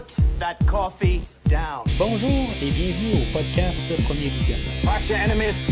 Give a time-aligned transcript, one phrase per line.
[0.00, 1.84] Put that coffee down.
[1.98, 4.72] Bonjour et bienvenue au podcast Premier Visionnement.
[4.84, 5.66] Watch your enemies.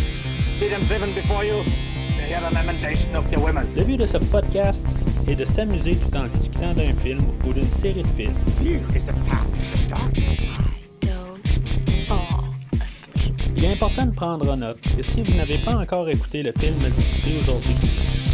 [0.55, 1.65] See them driven before you.
[2.19, 3.67] They hear the lamentation of the women.
[3.75, 4.87] Le but de ce podcast
[5.27, 8.35] est de s'amuser tout en discutant d'un film ou d'une série de films.
[8.61, 10.47] Here is the path to the dark side.
[11.01, 11.41] Don't
[12.07, 12.45] fall
[12.83, 13.35] asleep.
[13.57, 16.75] Il est important de prendre note que si vous n'avez pas encore écouté le film
[16.75, 17.77] discuté aujourd'hui,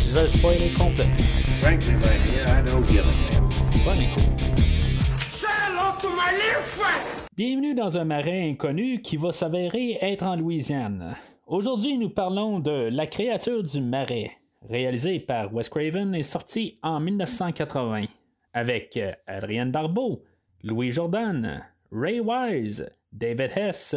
[0.09, 1.15] je vais le spoiler complètement.
[1.61, 3.49] Frankly, my dear, I don't give a damn.
[3.85, 4.74] Bonne écoute.
[7.37, 11.17] Bienvenue dans un marais inconnu qui va s'avérer être en Louisiane.
[11.47, 14.31] Aujourd'hui, nous parlons de La créature du marais,
[14.63, 18.05] réalisé par Wes Craven et sorti en 1980,
[18.53, 20.23] avec euh, Adrienne Barbeau,
[20.63, 23.97] Louis Jordan, Ray Wise, David Hess,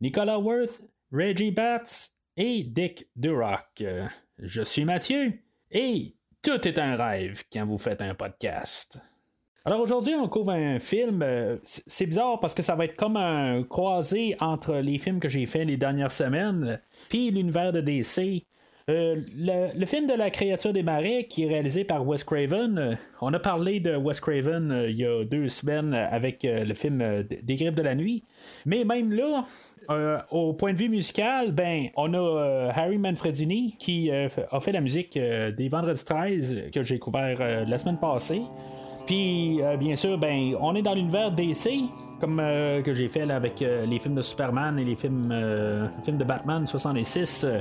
[0.00, 0.80] Nicolas Worth,
[1.12, 3.84] Reggie Batts et Dick Durock.
[4.38, 5.34] Je suis Mathieu
[5.70, 8.98] et tout est un rêve quand vous faites un podcast.
[9.68, 11.20] Alors aujourd'hui, on couvre un film.
[11.20, 15.28] euh, c'est bizarre parce que ça va être comme un croisé entre les films que
[15.28, 18.46] j'ai fait les dernières semaines, puis l'univers de DC.
[18.88, 22.94] Euh, le, film de la créature des marais qui est réalisé par Wes Craven, euh,
[23.20, 27.54] on a parlé de Wes Craven il y a deux semaines avec le film Des
[27.54, 28.24] Griffes de la nuit.
[28.64, 29.44] Mais même là,
[30.30, 35.18] au point de vue musical, ben, on a Harry Manfredini qui a fait la musique
[35.18, 38.40] des Vendredi 13 que j'ai couvert la semaine passée.
[39.08, 41.88] Puis, euh, bien sûr, ben, on est dans l'univers DC,
[42.20, 45.34] comme euh, que j'ai fait avec euh, les films de Superman et les films,
[46.04, 47.44] films de Batman 66.
[47.44, 47.60] Euh,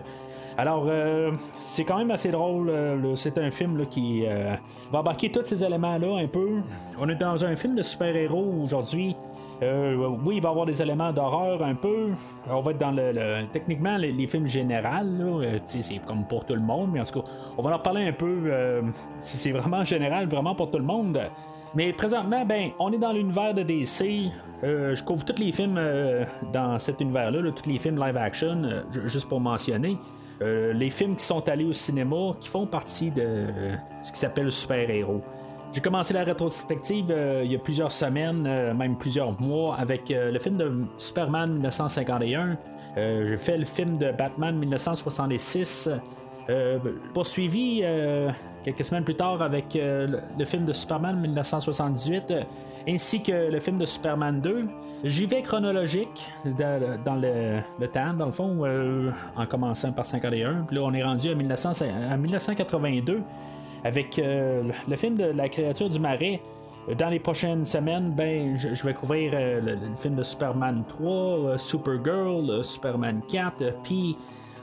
[0.57, 0.89] Alors,
[1.57, 2.69] c'est quand même assez drôle.
[3.15, 4.25] c'est un film là, qui
[4.91, 6.63] va embarquer tous ces éléments-là un peu.
[6.99, 9.15] On est dans un film de super-héros aujourd'hui.
[9.63, 12.09] Euh, oui, il va y avoir des éléments d'horreur un peu.
[12.49, 13.45] On va être dans le.
[13.51, 17.27] techniquement, les, films généraux, euh, c'est comme pour tout le monde, mais en tout cas,
[17.57, 18.81] on va leur parler un peu euh,
[19.19, 21.19] si c'est vraiment général, vraiment pour tout le monde.
[21.73, 24.31] Mais présentement, ben, on est dans l'univers de DC.
[24.63, 25.79] Je couvre tous les films
[26.53, 29.97] dans cet univers-là, là, tous les films live action, ju- juste pour mentionner.
[30.41, 33.47] Les films qui sont allés au cinéma, qui font partie de
[34.01, 35.21] ce qui s'appelle super-héros.
[35.73, 40.09] J'ai commencé la rétrospective euh, il y a plusieurs semaines, euh, même plusieurs mois, avec
[40.09, 42.57] euh, le film de Superman 1951.
[42.97, 45.89] Euh, J'ai fait le film de Batman 1966.
[46.49, 46.79] Euh,
[47.13, 47.83] poursuivi
[48.63, 52.41] quelques semaines plus tard avec le, film de Superman 1978 euh,
[52.87, 54.65] ainsi que le film de Superman 2.
[55.03, 58.63] J'y vais chronologique dans, le, temps, dans le fond,
[59.35, 60.63] en commençant par 51.
[60.67, 63.21] Puis là, on est rendu à, 1900 à 1982
[63.87, 66.41] avec euh, le- film de La créature du marais.
[66.97, 71.57] Dans les prochaines semaines, ben, je, vais couvrir euh, le, film de Superman 3, euh,
[71.57, 74.15] Supergirl, Superman 4, euh, puis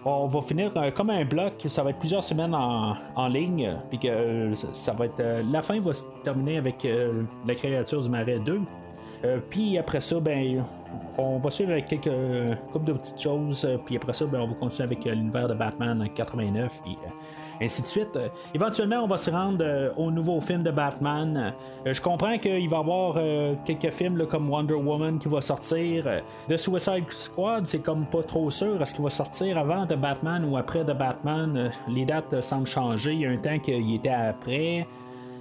[0.06, 3.98] on va finir comme un bloc, ça va être plusieurs semaines en, en ligne, puis
[3.98, 6.86] que ça, va être la fin va se terminer avec
[7.46, 8.60] La créature du marais 2.
[9.24, 10.62] Euh, puis après ça, ben,
[11.16, 12.10] on va suivre avec quelques
[12.72, 13.66] couple de petites choses.
[13.86, 16.82] puis après ça, ben, on va continuer avec l'univers de Batman en 89.
[16.82, 16.98] Puis
[17.60, 18.16] ainsi de suite.
[18.16, 21.54] Euh, éventuellement, on va se rendre euh, au nouveau film de Batman.
[21.86, 23.18] Euh, je comprends qu'il va y avoir
[23.64, 26.22] quelques films comme Wonder Woman qui va sortir.
[26.48, 28.80] The Suicide Squad, c'est comme pas trop sûr.
[28.80, 31.70] Est-ce qu'il va sortir avant de Batman ou après de Batman?
[31.88, 33.12] Les dates semblent changer.
[33.14, 34.86] Il y a un temps qu'il était après.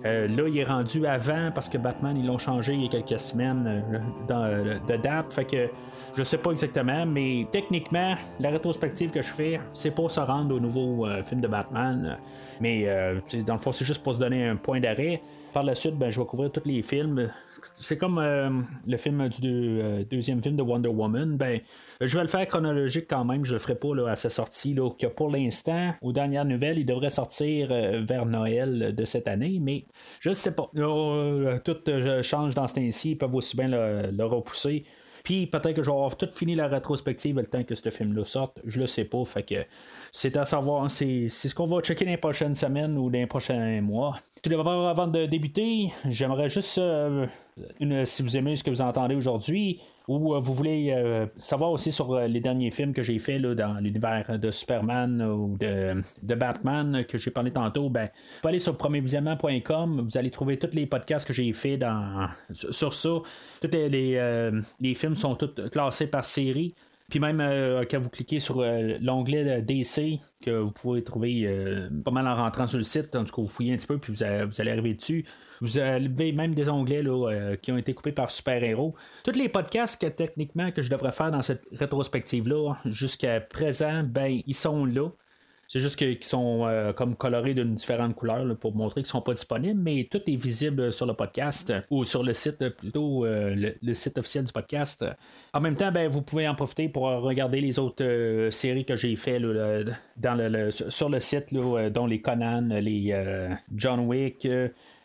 [0.04, 3.20] Là, il est rendu avant parce que Batman, ils l'ont changé il y a quelques
[3.20, 3.84] semaines
[4.28, 5.34] dans, de date.
[5.34, 5.70] Fait que
[6.16, 10.56] je sais pas exactement, mais techniquement, la rétrospective que je fais, c'est pour se rendre
[10.56, 12.18] au nouveau euh, film de Batman.
[12.62, 15.22] Mais euh, dans le fond, c'est juste pour se donner un point d'arrêt.
[15.54, 17.30] Par la suite, ben, je vais couvrir tous les films.
[17.76, 18.50] C'est comme euh,
[18.86, 21.36] le film du deux- deuxième film de Wonder Woman.
[21.36, 21.60] Ben,
[22.00, 23.44] je vais le faire chronologique quand même.
[23.44, 24.76] Je le ferai pas là, à sa sortie.
[25.16, 29.58] Pour l'instant, aux dernières nouvelles, il devrait sortir vers Noël de cette année.
[29.60, 29.86] Mais
[30.20, 30.70] je ne sais pas.
[30.76, 31.78] Tout
[32.22, 33.12] change dans ce temps-ci.
[33.12, 34.86] Ils peuvent aussi bien le repousser.
[35.24, 38.26] Puis peut-être que je vais avoir tout fini la rétrospective le temps que ce film-là
[38.26, 38.60] sorte.
[38.66, 39.24] Je le sais pas.
[39.24, 39.56] Fait que
[40.12, 40.92] c'est à savoir.
[40.92, 44.20] C'est c'est ce qu'on va checker dans les prochaines semaines ou dans les prochains mois.
[44.42, 47.26] Tout d'abord, avant de débuter, j'aimerais juste, euh,
[47.80, 51.72] une- si vous aimez ce que vous entendez aujourd'hui, ou euh, vous voulez euh, savoir
[51.72, 55.58] aussi sur euh, les derniers films que j'ai fait là, dans l'univers de Superman ou
[55.58, 60.58] de, Batman que j'ai parlé tantôt, ben, vous pouvez aller sur premiervisionnement.com, vous allez trouver
[60.58, 63.10] tous les podcasts que j'ai fait dans, sur ça.
[63.62, 66.76] Tous les, les, les films sont tous classés par série.
[67.14, 71.88] Puis même euh, quand vous cliquez sur euh, l'onglet DC, que vous pouvez trouver euh,
[72.04, 74.00] pas mal en rentrant sur le site, en tout cas vous fouillez un petit peu,
[74.00, 75.24] puis vous, allez arriver dessus.
[75.62, 78.96] Vous avez même des onglets là, qui ont été coupés par super-héros.
[79.24, 84.42] Tous les podcasts que techniquement que je devrais faire dans cette rétrospective-là, jusqu'à présent, ben
[84.48, 85.10] ils sont là.
[85.74, 89.34] C'est juste qu'ils sont euh, comme colorés d'une différente couleur pour montrer qu'ils sont pas
[89.34, 93.94] disponibles, mais tout est visible sur le podcast ou sur le site plutôt euh, le,
[93.96, 95.04] site officiel du podcast.
[95.52, 98.96] En même temps, ben, vous pouvez en profiter pour regarder les autres euh, séries que
[98.96, 104.48] j'ai fait là, là, dans le, sur le site, dont les Conan, les John Wick,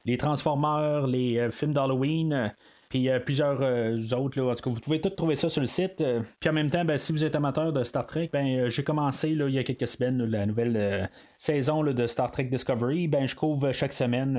[0.05, 2.53] les Transformers, les films d'Halloween.
[2.89, 4.51] Puis euh, plusieurs euh, autres, là.
[4.51, 6.01] en tout cas, vous pouvez tout trouver ça sur le site.
[6.01, 6.23] euh.
[6.41, 8.83] puis en même temps, ben, si vous êtes amateur de Star Trek, ben, euh, j'ai
[8.83, 13.09] commencé là, il y a quelques semaines la nouvelle saison de Star Trek Discovery.
[13.09, 14.37] Ben, je couvre chaque semaine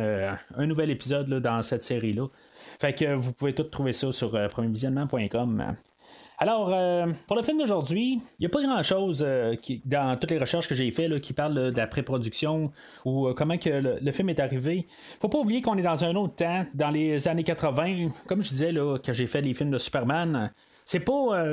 [0.56, 2.28] un nouvel épisode dans cette série-là.
[2.80, 5.75] Fait que vous pouvez tout trouver ça sur premiervisionnement.com.
[6.41, 10.38] Alors, euh, pour le film d'aujourd'hui, il n'y a pas grand-chose euh, dans toutes les
[10.38, 12.71] recherches que j'ai faites qui parle là, de la pré-production
[13.03, 13.69] ou euh, comment que
[14.01, 14.88] le, film est arrivé.
[15.19, 18.50] faut pas oublier qu'on est dans un autre temps, dans les années 80, comme je
[18.50, 20.53] disais, là, que j'ai fait des films de Superman.
[20.86, 21.44] C'est pas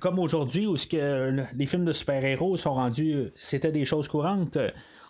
[0.00, 4.06] comme aujourd'hui où ce que le- les films de super-héros sont rendus, c'était des choses
[4.06, 4.58] courantes.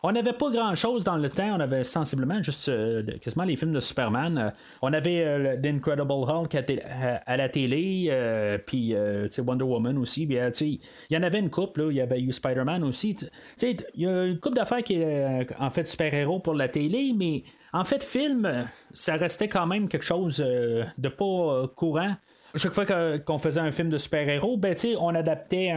[0.09, 3.57] On n'avait pas grand chose dans le temps, on avait sensiblement juste euh, quasiment les
[3.57, 4.39] films de Superman.
[4.39, 4.51] Euh,
[4.81, 9.27] on avait euh, le- The Incredible Hulk à, té- à- la télé, euh, puis euh,
[9.39, 10.29] Wonder Woman aussi.
[10.31, 10.79] euh, Il
[11.11, 13.17] y en avait une couple, là, il y avait eu Spider-Man aussi.
[13.61, 17.13] Il y a une couple d'affaires qui est euh, en fait super-héros pour la télé,
[17.13, 17.43] mais
[17.73, 18.63] en fait, film, euh,
[18.93, 22.15] ça restait quand même quelque chose euh, de pas euh, courant.
[22.55, 22.87] Chaque fois
[23.19, 25.73] qu'on faisait un film de super-héros, ben, on adaptait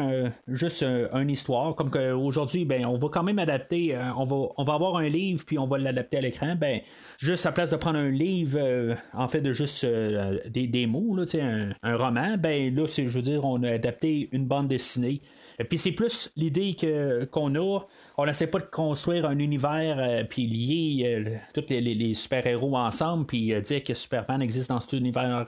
[0.48, 1.76] juste un- une histoire.
[1.76, 5.10] Comme qu'aujourd'hui, ben, on va quand même adapter, euh, on, va, on va avoir un
[5.10, 6.56] livre, puis on va l'adapter à l'écran.
[6.56, 6.80] Ben,
[7.18, 10.88] juste à place de prendre un livre, euh, en fait, de juste euh, des, des
[10.88, 14.68] mots, là, un, un roman, ben là, je veux dire, on a adapté une bande
[14.70, 15.22] dessinée.
[15.68, 17.80] Puis c'est plus l'idée que, qu'on a.
[18.18, 23.26] On n'essaie pas de construire un univers puis lier tous les, les- les super-héros ensemble
[23.26, 25.46] puis dire que Superman existe dans cet univers.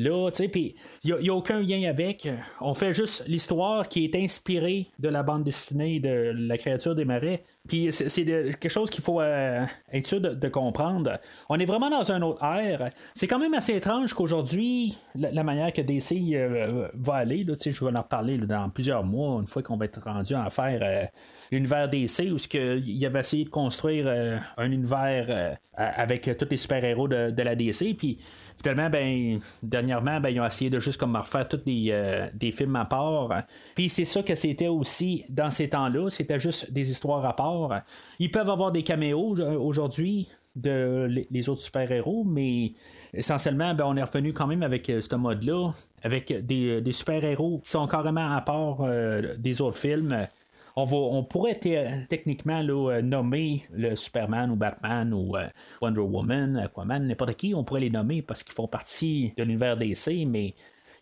[0.00, 0.74] Euh, Là, tu sais, puis
[1.04, 2.28] il n'y a, aucun lien avec.
[2.60, 7.04] On fait juste l'histoire qui est inspirée de la bande dessinée de La créature des
[7.04, 7.44] marais.
[7.68, 11.18] Puis c'est, quelque chose qu'il faut euh, être sûr de, comprendre.
[11.48, 12.90] On est vraiment dans un autre ère.
[13.14, 17.84] C'est quand même assez étrange qu'aujourd'hui, la, manière que DC euh, va aller, là, je
[17.84, 21.04] vais en reparler dans plusieurs mois, une fois qu'on va être rendu à faire euh,
[21.50, 26.46] l'univers DC, où il avait essayé de construire euh, un univers euh, avec euh, tous
[26.50, 27.96] les super-héros de, la DC.
[28.62, 32.52] Finalement, ben, dernièrement, ben, ils ont essayé de juste comme refaire tous des, euh, des
[32.52, 33.42] films à part.
[33.74, 36.10] Puis c'est ça que c'était aussi dans ces temps-là.
[36.10, 37.82] C'était juste des histoires à part.
[38.18, 42.72] Ils peuvent avoir des caméos euh, aujourd'hui de les- autres super-héros, mais
[43.14, 45.70] essentiellement, ben, on est revenu quand même avec euh, ce mode-là,
[46.02, 48.78] avec des, des super-héros qui sont carrément à part
[49.38, 50.26] des autres films.
[50.76, 51.58] On, pourrait
[52.08, 55.46] techniquement là, euh, nommer le Superman ou Batman ou euh,
[55.80, 59.76] Wonder Woman, Aquaman, n'importe qui, on pourrait les nommer parce qu'ils font partie de l'univers
[59.76, 60.54] DC, mais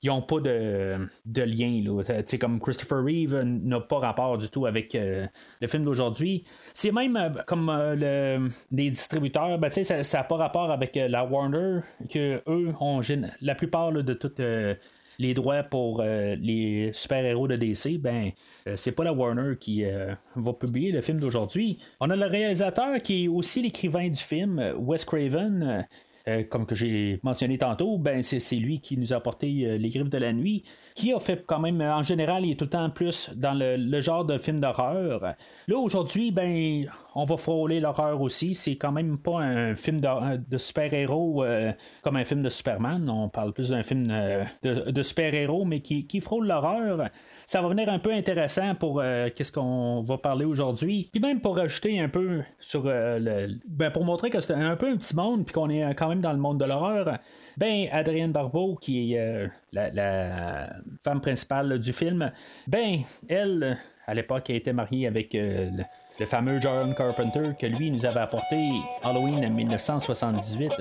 [0.02, 1.08] ils n'ont pas de,
[1.42, 1.82] lien.
[1.84, 2.02] Là.
[2.24, 5.26] Sais, comme Christopher Reeve euh, n'a pas rapport du tout avec euh,
[5.60, 6.44] le film d'aujourd'hui.
[6.72, 11.08] C'est même euh, comme euh, le- les distributeurs, ben, ça n'a pas rapport avec euh,
[11.08, 13.00] la Warner, que eux ont
[13.40, 14.40] la plupart de toutes.
[15.18, 18.30] Les droits pour euh, les super-héros de DC, ben,
[18.66, 21.78] euh, c'est pas la Warner qui euh, va publier le film d'aujourd'hui.
[22.00, 25.86] On a le réalisateur qui est aussi l'écrivain du film, Wes Craven.
[26.50, 30.18] comme que j'ai mentionné tantôt, ben c'est, lui qui nous a apporté Les Griffes de
[30.18, 30.62] la Nuit,
[30.94, 33.76] qui a fait quand même, en général, il est tout le temps plus dans le,
[33.78, 35.34] le genre de film d'horreur.
[35.68, 36.86] Là, aujourd'hui, ben,
[37.18, 38.54] on va frôler l'horreur aussi.
[38.54, 41.72] C'est quand même pas un film de, de super-héros euh,
[42.02, 43.08] comme un film de Superman.
[43.10, 47.08] On parle plus d'un film euh, de, super-héros, mais qui, frôle l'horreur.
[47.46, 51.08] Ça va venir un peu intéressant pour euh, qu'est-ce qu'on va parler aujourd'hui.
[51.12, 53.58] Puis même pour rajouter un peu sur euh, le.
[53.68, 56.08] Ben, pour montrer que c'est un peu un petit monde, puis qu'on est euh, quand
[56.08, 57.18] même dans le monde de l'horreur.
[57.56, 60.70] Ben, Adrienne Barbeau, qui est euh, la,
[61.02, 62.30] femme principale du film,
[62.68, 65.70] ben, elle, à l'époque, a été mariée avec euh,
[66.18, 68.70] le fameux John Carpenter, que lui nous avait apporté
[69.02, 70.72] Halloween en 1978.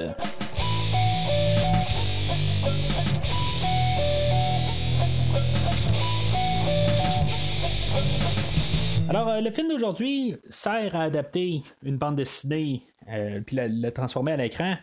[9.10, 14.34] Alors, euh, le film d'aujourd'hui sert à adapter une bande dessinée euh, puis la, transformer
[14.34, 14.76] à l'écran,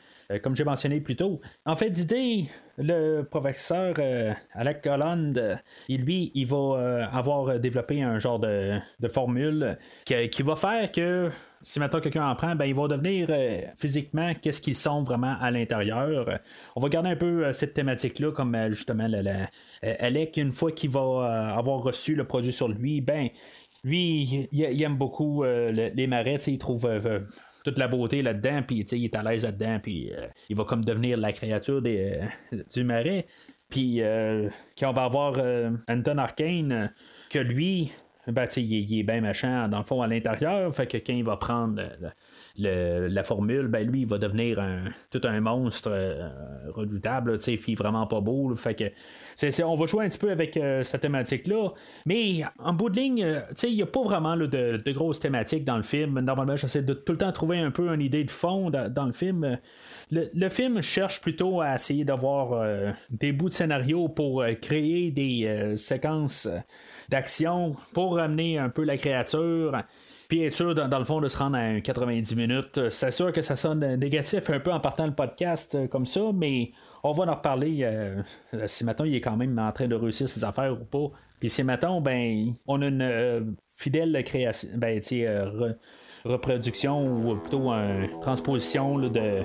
[0.43, 1.41] comme j'ai mentionné plus tôt.
[1.65, 2.47] En fait, d'idée,
[2.79, 5.57] le professeur euh, Alec Holland, euh,
[5.89, 8.79] il, lui, il va euh, avoir développé un genre de,
[9.09, 11.31] formule qui, va faire que
[11.63, 15.37] si maintenant quelqu'un en prend, ben, ils vont devenir euh, physiquement qu'est-ce qu'ils sont vraiment
[15.41, 16.39] à l'intérieur.
[16.77, 20.73] On va garder un peu euh, cette thématique-là, comme euh, justement euh, Alec, une fois
[20.73, 23.29] qu'il va euh, avoir reçu le produit sur lui, ben
[23.85, 27.21] lui, il, il aime beaucoup euh, le- les marais, il trouve euh, euh,
[27.65, 30.85] toute la beauté là-dedans, puis il est à l'aise là-dedans, puis euh, il va comme
[30.85, 32.23] devenir la créature euh,
[32.75, 33.27] du marais.
[33.71, 35.33] Puis euh, quand on va avoir
[35.89, 36.87] Anton Arcane, euh,
[37.31, 37.91] que lui,
[38.29, 40.73] ben, il, il, est bien méchant dans le fond à l'intérieur.
[40.75, 41.83] Fait que quand il va prendre
[42.57, 45.91] la formule, ben lui, il va devenir un, tout un monstre
[46.69, 48.55] redoutable, tu sais, vraiment pas beau.
[48.55, 48.85] fait que
[49.65, 51.71] on va jouer un petit peu avec euh, cette thématique-là.
[52.07, 55.65] Mais en bout de ligne, euh, il n'y a pas vraiment de, de, grosses thématiques
[55.65, 56.21] dans le film.
[56.21, 59.13] Normalement, j'essaie de tout le temps trouver un peu une idée de fond dans, le
[59.13, 59.59] film.
[60.11, 66.49] Le, film cherche plutôt à essayer d'avoir des bouts de scénario pour créer des séquences
[67.09, 69.83] d'action pour ramener un peu la créature.
[70.29, 72.91] Puis être sûr, dans, le fond, de se rendre à 90 minutes.
[72.91, 76.21] C'est sûr que ça sonne négatif un peu en partant le podcast euh, comme ça,
[76.33, 78.23] mais on va en reparler euh,
[78.67, 81.15] si maintenant il est quand même en train de réussir ses affaires ou pas.
[81.41, 83.41] Puis si maintenant, ben, on a une euh,
[83.75, 85.01] fidèle création, ben,
[86.25, 89.43] reproduction ou plutôt une transposition de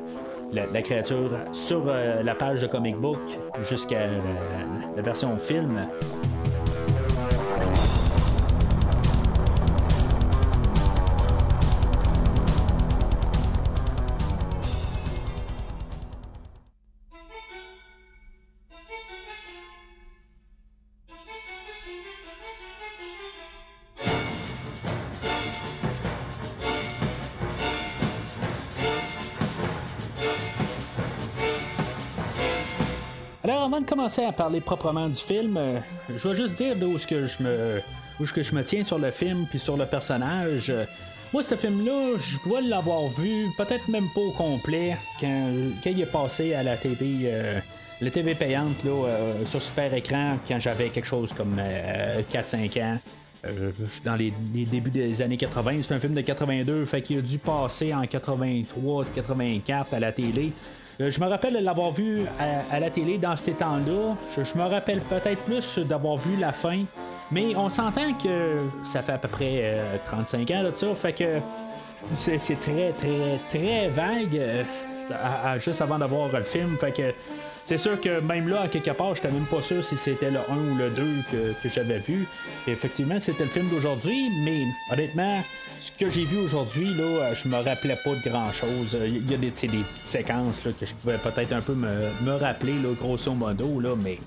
[0.53, 3.19] la, créature sur la page de comic book
[3.63, 4.07] jusqu'à
[4.95, 5.87] la version film.
[34.09, 35.79] Commencer à parler proprement du film, euh,
[36.15, 37.79] je vais juste dire où ce que je me
[38.19, 40.73] où que je me tiens sur le film puis sur le personnage.
[41.31, 45.51] Moi, ce film-là, je dois l'avoir vu, peut-être même pas au complet, quand,
[45.85, 47.59] il est passé à la TV, euh,
[48.01, 51.61] la TV payante là, euh, sur super écran, quand j'avais quelque chose comme
[52.31, 52.97] 4-5 ans.
[54.03, 54.33] dans les,
[54.65, 58.05] débuts des années 80, c'est un film de 82, fait qu'il a dû passer en
[58.07, 60.51] 83, 84 à la télé.
[61.01, 64.15] Euh, je me rappelle l'avoir vu à, la télé dans ces temps-là.
[64.35, 66.83] Je, me rappelle peut-être plus d'avoir vu la fin.
[67.31, 70.95] Mais on s'entend que ça fait à peu près 35 euh, ans de ça.
[70.95, 71.39] Fait que
[72.15, 74.35] c'est très, très, très vague.
[74.37, 76.77] Euh, juste avant d'avoir le film.
[76.77, 77.13] Fait que
[77.69, 80.39] c'est sûr que même là, à quelque part, j'étais même pas sûr si c'était le
[80.39, 82.25] 1 ou le 2 que, j'avais vu.
[82.65, 85.43] effectivement, c'était le film d'aujourd'hui, mais honnêtement,
[85.79, 88.97] ce que j'ai vu aujourd'hui, euh, je me rappelais pas de grand chose.
[89.05, 93.33] Il y a des, petites séquences que je pouvais peut-être un peu me, rappeler, grosso
[93.33, 94.17] modo, là, mais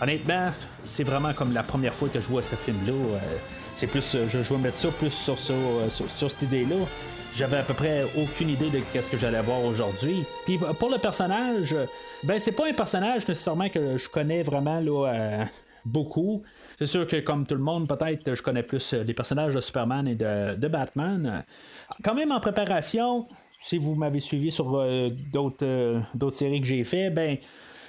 [0.00, 0.52] honnêtement,
[0.84, 2.92] c'est vraiment comme la première fois que je vois ce film-là.
[2.92, 3.18] Euh,
[3.74, 6.76] c'est plus, je, je vais mettre ça plus sur, euh, sur cette idée-là
[7.34, 10.24] j'avais à peu près aucune idée de ce que j'allais voir aujourd'hui.
[10.44, 11.74] Puis pour le personnage,
[12.22, 15.44] ben c'est pas un personnage nécessairement que je connais vraiment là, euh,
[15.84, 16.42] beaucoup.
[16.78, 19.60] C'est sûr que comme tout le monde, peut-être je connais plus euh, les personnages de
[19.60, 21.44] Superman et de, Batman.
[22.02, 23.26] Quand même en préparation,
[23.58, 27.38] si vous m'avez suivi sur euh, d'autres, d'autres séries que j'ai fait, ben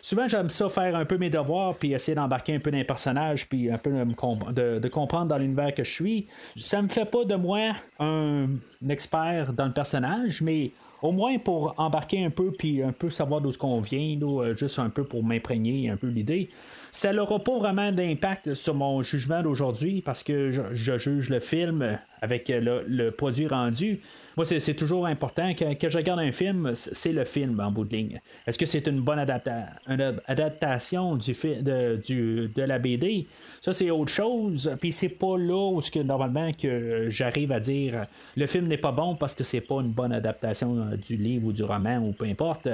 [0.06, 2.84] souvent j'aime ça faire un peu mes devoirs puis essayer d'embarquer un peu dans les
[2.84, 6.28] personnages puis un peu de, de, comprendre dans l'univers que je suis.
[6.56, 8.46] Ça me fait pas de moi un
[8.88, 13.42] expert dans le personnage, mais au moins pour embarquer un peu puis un peu savoir
[13.42, 14.16] d'où ce qu'on vient,
[14.56, 16.52] juste un peu pour m'imprégner un peu l'idée
[16.96, 22.00] ça n'aura pas vraiment d'impact sur mon jugement d'aujourd'hui parce que je, juge le film
[22.22, 24.00] avec le, produit rendu.
[24.38, 25.54] Moi, c'est toujours important.
[25.54, 28.22] que je regarde un film, c'est le film en bout de ligne.
[28.48, 33.28] Est-ce que c'est une bonne adaptation du, de, du, de la BD?
[33.62, 34.76] Ça, c'est autre chose.
[34.80, 38.06] Puis c'est pas là où que, normalement que j'arrive à dire
[38.38, 41.48] le film n'est pas bon parce que c'est pas une bonne adaptation euh, du livre
[41.48, 42.68] ou du roman ou peu importe.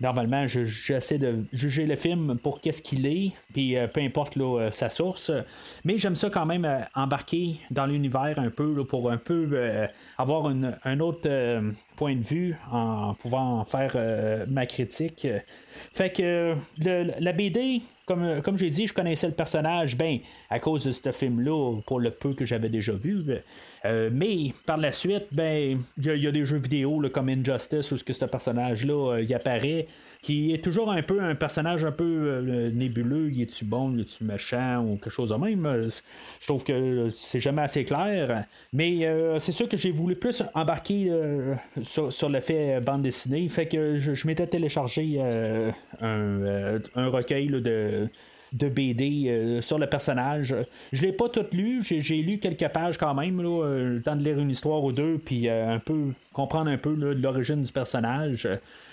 [0.00, 3.32] Normalement, j'essaie de juger le film pour qu'est-ce qu'il est.
[3.60, 5.30] Euh, peu importe euh, sa source.
[5.84, 9.88] Mais j'aime ça quand même euh, embarquer dans l'univers un peu pour un peu
[10.18, 11.28] avoir un autre
[11.96, 13.96] point de vue en pouvant faire
[14.48, 15.26] ma critique.
[15.92, 20.92] Fait que la BD, comme, j'ai dit, je connaissais le personnage, ben, à cause de
[20.92, 23.24] ce film-là, pour le peu que j'avais déjà vu.
[23.84, 28.12] mais par la suite, ben, il y, a des jeux vidéo comme Injustice où ce
[28.12, 29.86] ce personnage-là il apparaît
[30.22, 33.30] qui est toujours un peu un personnage un peu euh, nébuleux.
[33.32, 34.84] Il est-tu bon, il est-tu méchant?
[34.84, 35.88] Ou quelque chose de même.
[36.40, 38.44] Je trouve que c'est jamais assez clair.
[38.72, 43.48] Mais euh, c'est sûr que j'ai voulu plus embarquer euh, sur, l'effet bande dessinée.
[43.48, 45.20] Fait que je, m'étais téléchargé
[46.00, 48.08] un, recueil de
[48.52, 50.56] de BD sur le personnage.
[50.90, 54.40] Je l'ai pas tout lu, j'ai lu quelques pages quand même, le temps de lire
[54.40, 58.48] une histoire ou deux, puis un peu comprendre un peu l'origine du personnage.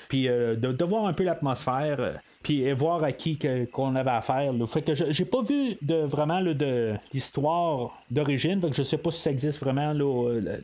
[0.09, 2.19] Puis euh, de, voir un peu l'atmosphère.
[2.43, 3.37] puis voir à qui
[3.71, 4.53] qu'on avait affaire.
[4.53, 4.65] Là.
[4.65, 6.39] Fait que j'ai pas vu de vraiment
[7.13, 9.93] l'histoire d'origine, je sais pas si ça existe vraiment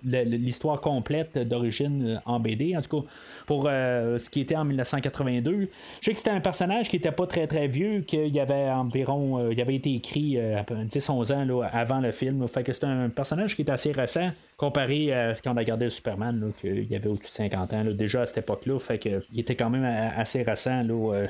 [0.04, 2.76] l'histoire complète d'origine euh, en BD.
[2.78, 3.08] En tout cas,
[3.46, 5.70] pour euh, ce qui était en 1982,
[6.00, 9.40] je sais que c'était un personnage qui était pas très très vieux, qu'il avait environ,
[9.40, 12.48] euh, il avait été écrit euh, à peu près 10-11 ans là, avant le film.
[12.48, 14.30] Fait que c'est un personnage qui est assez récent
[14.64, 17.84] comparé à ce qu'on a regardé le Superman, qu'il y avait au-dessus de 50 ans
[17.84, 18.80] déjà à cette époque-là.
[18.80, 19.00] Fait
[19.34, 21.28] il était quand même assez récent euh,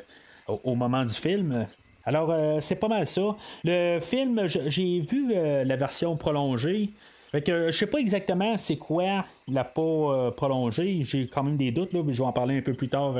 [0.48, 1.66] au, moment du film.
[2.06, 3.36] Alors, euh, c'est pas mal ça.
[3.64, 6.92] Le film, j'ai vu euh, la version prolongée.
[7.32, 11.00] Fait que je sais pas exactement c'est quoi la euh, prolongée.
[11.02, 13.16] J'ai quand même des doutes, là, mais je vais en parler un peu plus tard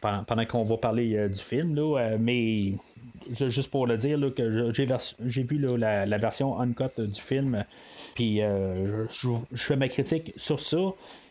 [0.00, 1.74] pendant, qu'on va parler du film.
[1.74, 2.72] Là, mais
[3.30, 7.62] ju- juste pour le dire que j'ai, vu la, la version uncut du film.
[8.14, 10.78] Puis euh, je, fais ma critique sur ça.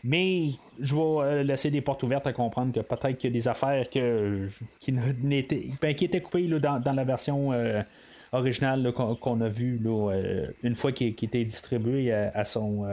[0.02, 0.50] Mais
[0.80, 3.48] je vais euh, laisser des portes ouvertes à comprendre que peut-être qu'il y a des
[3.48, 7.82] affaires qui, n'étaient, ben, qui étaient coupées là, dans, dans la version euh,
[8.32, 9.80] originale qu'on, a vue
[10.62, 12.84] une fois qu'il, était distribué à, son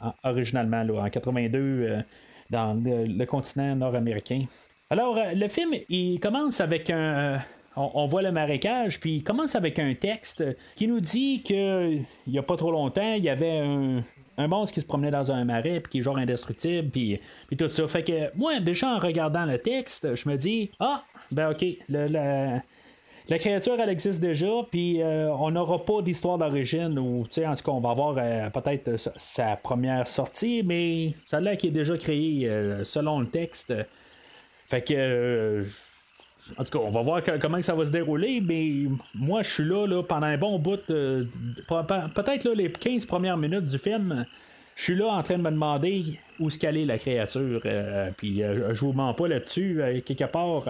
[0.00, 2.02] en- originalement là, en 82 euh,
[2.50, 4.44] dans le, continent nord-américain.
[4.88, 7.40] Alors, le film, il commence avec un.
[7.76, 12.32] On, voit le marécage, puis il commence avec un texte qui nous dit que il
[12.32, 14.02] y a pas trop longtemps, il y avait un,
[14.38, 17.56] un monstre qui se promenait dans un marais, puis qui est genre indestructible, puis, puis
[17.56, 17.86] tout ça.
[17.86, 22.06] Fait que moi, déjà en regardant le texte, je me dis Ah, ben ok, le-
[23.28, 27.46] la, créature, elle existe déjà, puis euh, on n'aura pas d'histoire d'origine, ou, tu sais,
[27.46, 31.72] en tout cas, on va avoir euh, peut-être sa, première sortie, mais l'air qu'il est
[31.72, 33.72] déjà créé euh, selon le texte.
[34.66, 35.64] Fait que.
[36.58, 39.50] En tout cas, on va voir que- comment ça va se dérouler, mais moi, je
[39.50, 41.26] suis là, là pendant un bon bout, pe-
[41.68, 44.24] pe- peut-être les 15 premières minutes du film,
[44.76, 47.60] je suis là en train de me demander où se caler la créature.
[47.66, 50.64] euh, puis euh, je vous mens pas là-dessus, euh, quelque part.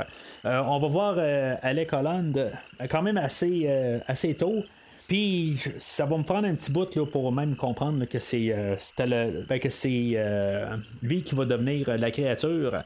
[0.44, 1.16] On va voir
[1.62, 2.50] Alec Holland
[2.90, 3.68] quand même assez,
[4.08, 4.64] assez tôt.
[5.11, 8.76] Puis ça va me prendre un petit bout là, pour même comprendre que c'est euh,
[9.00, 12.85] le- ben, euh, lui qui va devenir euh, la créature.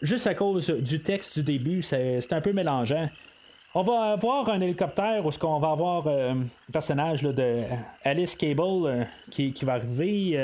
[0.00, 3.10] Juste à cause du texte du début, c'est un peu mélangeant.
[3.74, 7.60] On va avoir un hélicoptère où ce qu'on va avoir euh, un personnage là, de
[8.02, 10.38] Alice Cable qui, qui va arriver.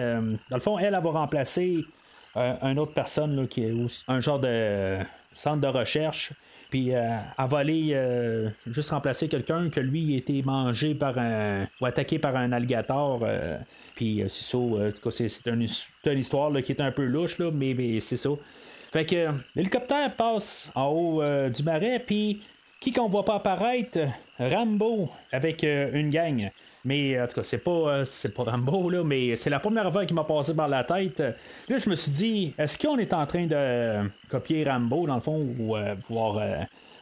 [0.51, 1.87] dans le fond, elle, elle va remplacer
[2.37, 3.73] une autre personne qui est
[4.09, 4.99] un genre de
[5.33, 6.35] centre de recherche.
[6.75, 11.17] Puis euh, elle va aller euh, juste remplacer quelqu'un que lui a été mangé par
[11.17, 11.69] un.
[11.81, 13.21] ou attaqué par un alligator.
[13.23, 13.57] euh,
[13.95, 14.59] puis euh, c'est ça.
[14.59, 15.69] en tout cas, c'est, une,
[16.07, 18.31] une histoire là, qui est un peu louche, là, mais, c'est ça.
[18.93, 22.43] Fait que l'hélicoptère passe en haut du marais, puis
[22.81, 24.01] qui qu'on voit pas apparaître?
[24.41, 26.51] Rambo avec une gang.
[26.85, 29.91] Mais en tout cas, c'est pas, euh, c'est pas Rambo, là, mais c'est la première
[29.91, 31.19] fois qui m'a passé par la tête.
[31.69, 35.15] Là, je me suis dit, est-ce qu'on est en train de euh, copier Rambo, dans
[35.15, 36.57] le fond, ou euh, pouvoir euh,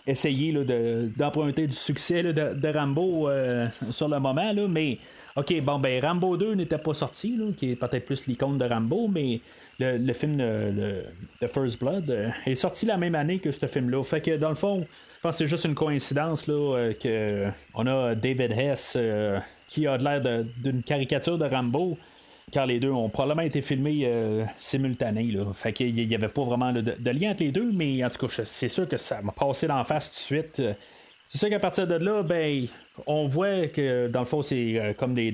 [0.07, 4.99] essayer de- d'emprunter du succès de, Rambo euh, sur le moment, là, mais
[5.37, 9.09] ok, bon, ben Rambo 2 n'était pas sorti, qui est peut-être plus l'icône de Rambo,
[9.09, 9.41] mais
[9.81, 11.03] le, le film le,
[11.41, 14.03] The First Blood euh, est sorti la même année que ce film-là.
[14.05, 14.81] Fait que dans le fond,
[15.17, 19.39] je pense que c'est juste une coïncidence là, euh, que on a David Hess euh,
[19.73, 20.21] qui a l'air
[20.57, 21.97] d'une caricature de Rambo.
[22.51, 25.31] Car les deux ont probablement été filmés euh, simultanés.
[25.31, 25.45] Là.
[25.55, 28.43] Fait qu'il n'y avait pas vraiment de, lien entre les deux, mais en tout cas,
[28.45, 30.63] c'est sûr que ça m'a passé d'en face tout de suite.
[31.29, 32.67] C'est sûr qu'à partir de là, ben,
[33.07, 35.31] on voit que dans le fond, c'est euh, comme euh,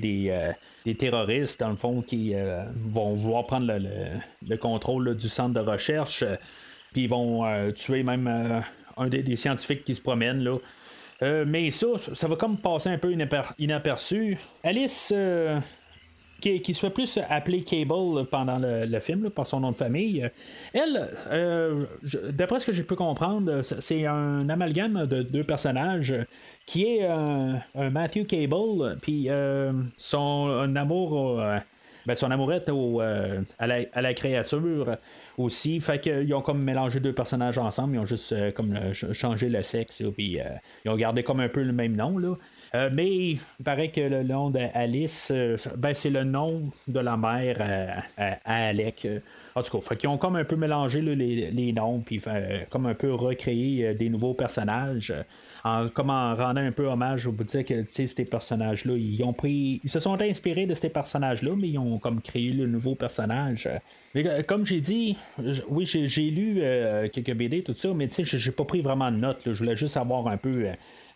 [0.85, 5.27] des terroristes, dans le fond, qui euh, vont vouloir prendre le, le- le contrôle du
[5.27, 6.23] centre de recherche,
[6.93, 8.61] puis ils vont tuer même
[8.95, 10.43] un des, des scientifiques qui se promènent.
[10.43, 10.57] Là.
[11.21, 14.37] Euh, mais ça, ça va comme passer un peu inaper- inaperçu.
[14.63, 15.11] Alice.
[15.15, 15.59] euh,
[16.41, 20.25] qui, qui se fait plus appeler Cable pendant le, film par son nom de famille.
[20.73, 21.83] Elle, euh,
[22.31, 26.15] d'après ce que j'ai pu comprendre, c'est un amalgame de deux personnages
[26.65, 29.27] qui est un, Matthew Cable, puis
[29.97, 31.43] son amour.
[32.05, 33.67] ben, son amourette au, à
[34.01, 34.95] la créature
[35.39, 35.79] aussi.
[35.79, 37.95] Fait qu'ils ont comme mélangé deux personnages ensemble.
[37.95, 40.01] Ils ont juste euh, comme euh, ch- changé le sexe.
[40.01, 40.43] là, Puis euh,
[40.85, 42.17] ils ont gardé comme un peu le même nom.
[42.17, 42.35] Là.
[42.75, 47.17] Euh, mais il paraît que le nom d'Alice, euh, ben, c'est le nom de la
[47.17, 49.05] mère à, Alec.
[49.05, 49.19] Euh,
[49.55, 52.21] En tout cas, qu'ils ont comme un peu mélangé les, les noms, puis
[52.69, 55.13] comme un peu recréé des nouveaux personnages.
[55.63, 59.23] en, comme en rendant un peu hommage au bout de dire que ces personnages-là, ils
[59.23, 59.81] ont pris.
[59.83, 63.67] Ils se sont inspirés de ces personnages-là, mais ils ont comme créé le nouveau personnage.
[64.13, 65.17] Mais, comme j'ai dit,
[65.69, 66.61] oui, j'ai, lu
[67.11, 69.41] quelques BD, tout ça, mais tu sais, j'ai, pas pris vraiment de notes.
[69.45, 70.67] Je voulais juste avoir un peu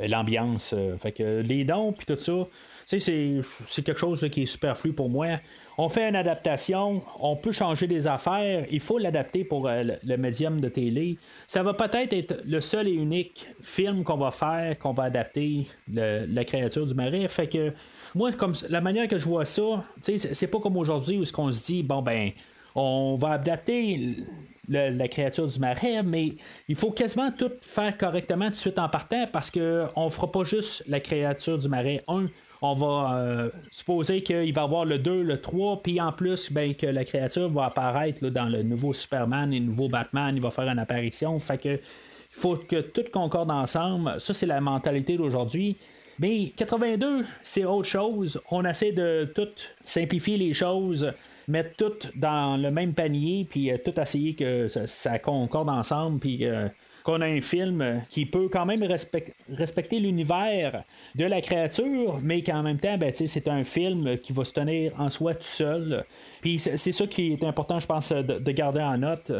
[0.08, 0.74] l'ambiance.
[0.74, 2.48] euh, fait que les dons, puis tout ça.
[2.86, 5.40] c'est, c'est quelque chose qui est superflu pour moi.
[5.78, 10.18] On fait une adaptation, on peut changer des affaires, il faut l'adapter pour euh, le,
[10.18, 11.18] médium de télé.
[11.48, 15.66] Ça va peut-être être le seul et unique film qu'on va faire, qu'on va adapter
[15.88, 17.28] la créature du marais.
[17.28, 17.74] Fait que
[18.16, 21.52] moi, comme la manière que je vois ça, c'est pas comme aujourd'hui où ce qu'on
[21.52, 22.32] se dit, bon ben,
[22.76, 24.18] on va adapter
[24.70, 26.34] la créature du marais, mais
[26.68, 30.44] il faut quasiment tout faire correctement tout de suite en partant parce qu'on fera pas
[30.44, 32.28] juste la créature du marais 1,
[32.64, 36.74] on va euh, supposer qu'il va avoir le 2, le 3, puis en plus, ben,
[36.74, 40.50] que la créature va apparaître dans le nouveau Superman et le nouveau Batman, il va
[40.50, 41.38] faire une apparition.
[41.40, 41.70] Fait que
[42.36, 44.16] il faut que tout concorde ensemble.
[44.20, 45.76] Ça, c'est la mentalité d'aujourd'hui.
[46.20, 48.42] Mais 82, c'est autre chose.
[48.50, 49.50] On essaie de tout
[49.84, 51.12] simplifier les choses,
[51.48, 56.46] mettre tout dans le même panier, puis euh, tout essayer que ça, concorde ensemble, puis
[56.46, 56.68] euh,
[57.04, 60.84] qu'on a un film qui peut quand même respecter l'univers
[61.16, 64.94] de la créature, mais qu'en même temps, ben, c'est un film qui va se tenir
[65.00, 66.06] en soi tout seul.
[66.42, 69.32] Puis c'est ça qui est important, je pense, de, garder en note.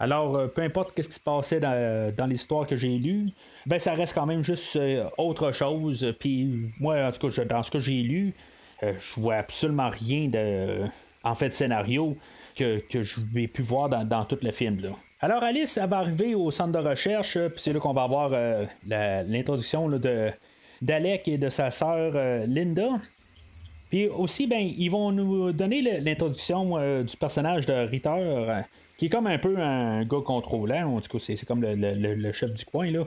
[0.00, 3.30] Alors, euh, peu importe ce qui se passait dans, l'histoire que j'ai lue,
[3.66, 6.14] ben ça reste quand même juste euh, autre chose.
[6.20, 8.34] Puis moi, en tout cas, dans ce que j'ai lu,
[8.82, 10.84] euh, je vois absolument rien de
[11.24, 12.16] en fait scénario
[12.56, 14.78] que, je vais pu voir dans, dans tout le film.
[15.20, 18.66] Alors Alice, va arriver au centre de recherche, puis c'est là qu'on va avoir euh,
[18.86, 20.30] l'introduction de,
[20.80, 22.88] d'Alec et de sa sœur euh, Linda.
[23.90, 28.62] Puis aussi, ben, ils vont nous donner l'introduction euh, du personnage de Ritter,
[28.96, 32.54] qui est comme un peu un gars contrôlant, en tout cas, c'est, comme le, chef
[32.54, 32.88] du coin.
[32.90, 33.04] là.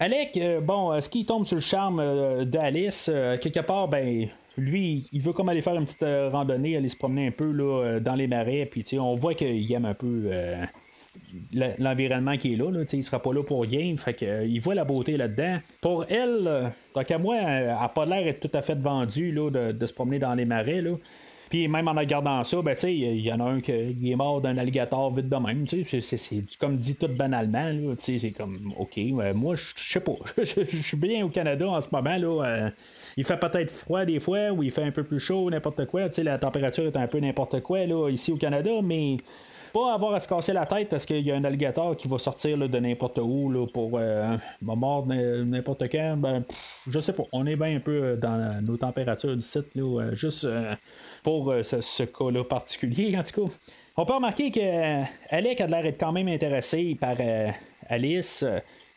[0.00, 3.10] Alec, bon, est-ce qu'il tombe sur le charme d'Alice?
[3.40, 7.28] quelque part, ben, lui, il veut comme aller faire une petite randonnée, aller se promener
[7.28, 10.30] un peu là, dans les marais, puis on voit qu'il aime un peu
[11.78, 14.60] l'environnement qui est là, là il sera pas là pour rien, fait que, euh, il
[14.60, 15.58] voit la beauté là-dedans.
[15.80, 19.32] Pour elle, euh, tant qu'à moi, elle n'a pas l'air d'être tout à fait vendue
[19.32, 20.82] là, de, se promener dans les marais.
[21.54, 24.58] Puis même en regardant ça, ben, il y en a un qui est mort d'un
[24.58, 25.64] alligator vite de même.
[25.68, 27.94] C'est comme dit tout banalement.
[27.96, 28.98] C'est comme, OK,
[29.36, 30.16] moi, je sais pas.
[30.36, 32.16] Je suis bien au Canada en ce moment.
[32.16, 32.70] Là, euh,
[33.16, 36.08] il fait peut-être froid des fois, ou il fait un peu plus chaud, n'importe quoi.
[36.24, 39.18] La température est un peu n'importe quoi là, ici au Canada, mais
[39.74, 42.18] pas avoir à se casser la tête parce qu'il y a un alligator qui va
[42.18, 46.16] sortir de n'importe où pour euh, mort n'importe quand.
[46.16, 46.44] Ben,
[46.86, 47.24] je sais pas.
[47.32, 50.46] On est bien un peu euh, dans nos températures du site, là, euh, juste
[51.24, 53.52] pour ce, cas-là particulier, en tout cas.
[53.96, 57.16] On peut remarquer que Alec a l'air d'être quand même intéressé par
[57.88, 58.44] Alice.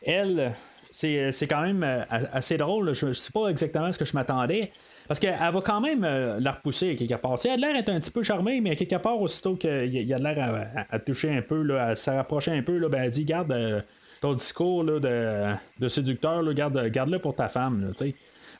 [0.02, 0.52] Elle,
[0.92, 2.92] c'est, quand même assez drôle.
[2.92, 4.70] Je ne sais pas exactement ce que je m'attendais.
[5.08, 7.38] Parce qu'elle va quand même euh, la repousser quelque part.
[7.44, 10.18] elle a l'air d'être un petit peu charmée, mais quelque part, aussitôt qu'il y a
[10.18, 13.24] de l'air à, toucher un peu, là, à se un peu, là, ben, elle dit
[13.24, 13.80] Garde euh,
[14.20, 17.92] ton discours là, de, séducteur, garde-le pour ta femme.
[17.98, 18.06] Là,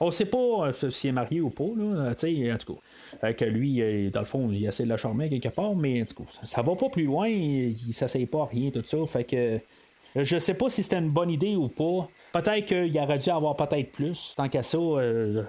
[0.01, 2.81] on sait pas euh, s'il est marié ou pas, là, en tout
[3.21, 3.33] cas.
[3.35, 6.25] que lui, dans le fond, il essaie de la charmer quelque part, mais en tout
[6.25, 8.97] cas, ça va pas plus loin, il, il s'essaye pas à rien, tout ça.
[9.07, 9.61] Fait que
[10.17, 12.09] je sais pas si c'était une bonne idée ou pas.
[12.33, 15.43] Peut-être qu'il aurait dû avoir peut-être plus, tant qu'à ça, euh,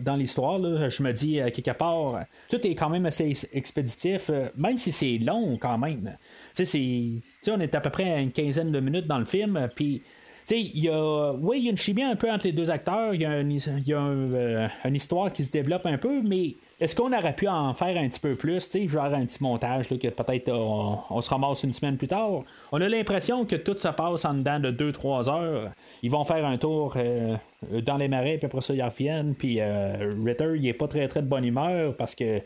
[0.00, 0.58] dans, l'histoire.
[0.88, 4.90] Je me dis, à quelque part, tout est quand même assez expéditif, euh, même si
[4.90, 6.16] c'est long quand même.
[6.56, 9.68] Tu sais, on est à peu près à une quinzaine de minutes dans le film,
[9.74, 10.02] puis
[10.50, 13.14] il y a, oui, il y a une chimie un peu entre les deux acteurs,
[13.14, 17.34] il y a, euh, une histoire qui se développe un peu, mais est-ce qu'on aurait
[17.34, 21.30] pu en faire un petit peu plus, genre un petit montage que peut-être on, se
[21.30, 22.42] ramasse une semaine plus tard?
[22.72, 25.70] On a l'impression que tout se passe en dedans de 2-3 heures.
[26.02, 27.36] Ils vont faire un tour euh,
[27.82, 29.34] dans les marais, puis après ça, ils reviennent.
[29.34, 32.40] Puis euh, Ritter, il est pas très très de bonne humeur parce que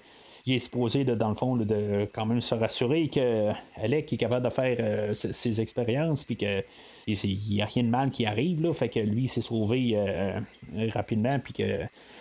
[0.49, 4.45] il est supposé, dans le fond, de quand même se rassurer que Alec est capable
[4.45, 6.63] de faire ses expériences, puis que
[7.09, 9.93] il n'y a rien de mal qui arrive, là, fait que lui, il s'est sauvé
[9.95, 10.41] euh,
[10.77, 11.81] euh, rapidement, puis que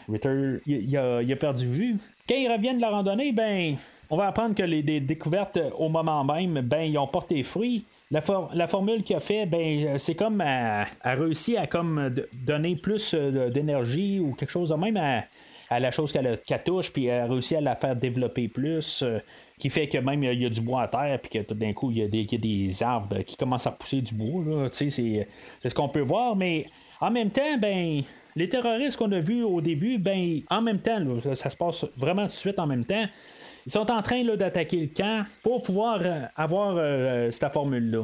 [0.09, 1.97] Ritter, il, a, perdu vue.
[2.27, 3.75] Quand il revient de la randonnée, ben,
[4.09, 7.83] on va apprendre que les, découvertes au moment même, ben, ils ont porté fruit.
[8.09, 8.21] La,
[8.53, 13.49] la formule qu'il a fait, ben, c'est comme a, réussi à comme donner plus euh,
[13.49, 15.23] d'énergie ou quelque chose de même à,
[15.69, 19.19] à la chose qu'elle touche, puis elle a réussi à la faire développer plus, euh,
[19.59, 21.73] qui fait que même il y, a du bois à terre, puis que tout d'un
[21.73, 24.69] coup, il y, a des, arbres qui commencent à pousser du bois.
[24.71, 25.27] C'est, c'est
[25.63, 26.67] ce qu'on peut voir, mais
[27.01, 28.03] en même temps, ben.
[28.37, 30.99] Les terroristes qu'on a vus au début, ben, en même temps,
[31.33, 33.07] ça, se passe vraiment tout de suite en même temps.
[33.65, 38.03] Ils sont en train d'attaquer le camp pour pouvoir euh, avoir euh, cette formule-là.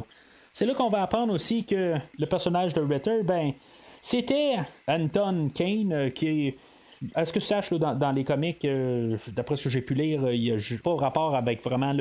[0.50, 3.52] C'est là qu'on va apprendre aussi que le personnage de Ritter, ben,
[4.00, 4.56] c'était
[4.88, 6.56] Anton Kane, qui
[7.14, 9.94] à ce que je sache, là, dans, les comics, euh, d'après ce que j'ai pu
[9.94, 11.92] lire, euh, il n'y a pas rapport avec vraiment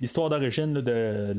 [0.00, 1.34] l'histoire d'origine de,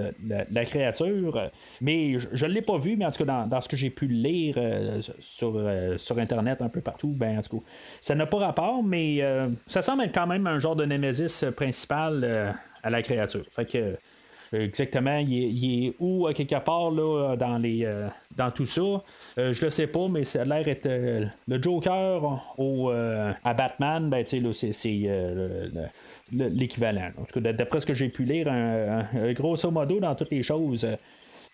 [0.52, 1.38] la- créature.
[1.38, 1.48] Euh,
[1.82, 4.08] Mais je ne l'ai pas vu, mais en tout cas, dans, ce que j'ai pu
[4.08, 7.66] lire euh, sur, euh, Internet, un peu partout, ben, en tout cas,
[8.02, 11.46] ça n'a pas rapport, mais euh, ça semble être quand même un genre de némésis
[11.56, 12.52] principal euh,
[12.84, 13.46] à la créature.
[13.50, 13.96] Fait que.
[14.54, 18.82] Euh, Exactement, il est, où à quelque part là, dans, les, euh, dans tout ça?
[19.38, 23.32] Euh, je le sais pas, mais ça a l'air d'être euh, le Joker au, euh,
[23.44, 25.82] à Batman, ben, tu sais, c'est, c'est, euh, le-
[26.38, 27.10] le- l'équivalent.
[27.18, 30.44] En tout cas, d'après ce que j'ai pu lire, un, grosso modo dans toutes les
[30.44, 30.88] choses.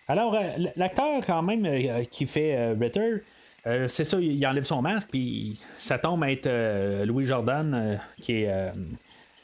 [0.08, 0.40] Alors, euh,
[0.76, 3.22] l'acteur quand même euh, qui fait euh, Ritter,
[3.66, 7.74] euh, c'est ça, il enlève son masque, puis ça tombe à être euh, Louis Jordan,
[7.74, 8.70] euh, qui est euh,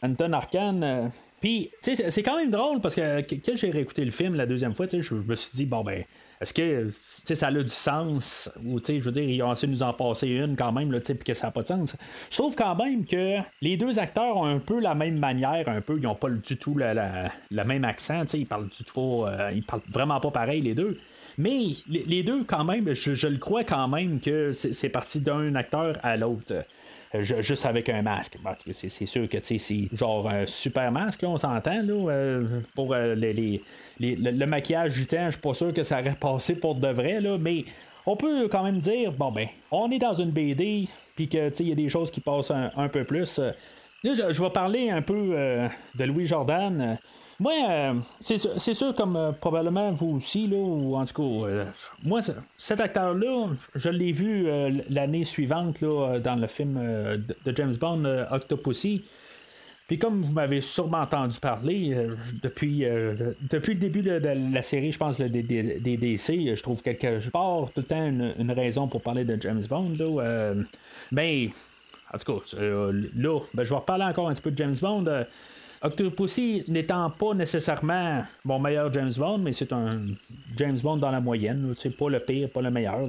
[0.03, 1.11] Anton Arcan.
[1.43, 4.47] Puis, tu sais, c'est- quand même drôle parce que quand j'ai réécouté le film la
[4.47, 6.05] deuxième fois, je, je me suis dit, bon, ben,
[6.41, 6.91] est-ce que
[7.35, 8.51] ça a du sens?
[8.65, 10.73] Ou, tu sais, je veux dire, ils ont essayé de nous en passer une quand
[10.73, 11.97] même, là, puis que ça n'a pas de sens.
[12.31, 15.81] Je trouve quand même que les deux acteurs ont un peu la même manière, un
[15.81, 19.25] peu, ils n'ont pas du tout la, la- le même accent, ils parlent du tout
[19.27, 20.97] euh, ils parlent vraiment pas pareil, les deux.
[21.39, 25.99] Mais les, deux, quand même, je, le crois quand même que c'est parti d'un acteur
[26.03, 26.65] à l'autre.
[27.21, 28.39] Ju- juste avec un masque.
[28.43, 31.83] Parce que c'est sûr que c'est genre un super masque, on s'entend.
[31.83, 33.63] Là, euh, pour euh, les,
[34.01, 37.21] le, maquillage du temps, je suis pas sûr que ça aurait passé pour de vrai,
[37.21, 37.65] là, mais
[38.07, 41.69] on peut quand même dire, bon ben, on est dans une BD, puis que il
[41.69, 43.39] y a des choses qui passent un, peu plus.
[43.39, 43.53] Euh,
[44.05, 45.37] Là, je, vais parler un peu
[45.95, 46.99] de Louis Jordan.
[47.43, 48.39] Moi, euh, c'est
[48.75, 51.65] sûr- comme euh, probablement vous aussi, là, ou en tout cas, euh,
[52.05, 52.21] moi,
[52.57, 54.47] cet acteur-là, je l'ai vu
[54.89, 56.75] l'année suivante là, dans le film
[57.45, 59.03] de James Bond, Octopussy.
[59.89, 61.97] Puis comme vous m'avez sûrement entendu parler,
[62.43, 64.13] depuis, le- depuis le début de,
[64.55, 67.81] la série, je pense, là, des, des- des DC, euh, je trouve quelque part tout
[67.81, 69.95] le temps une, une raison pour parler de James Bond.
[69.99, 70.55] Là,
[71.11, 71.49] ben,
[72.15, 72.93] en tout cas, là,
[73.53, 75.05] ben, je vais reparler encore un petit peu de James Bond.
[75.83, 79.99] Octopussy n'étant pas nécessairement mon meilleur James Bond, mais c'est un
[80.57, 81.75] James Bond dans la moyenne.
[81.99, 83.01] pas le pire, pas le meilleur.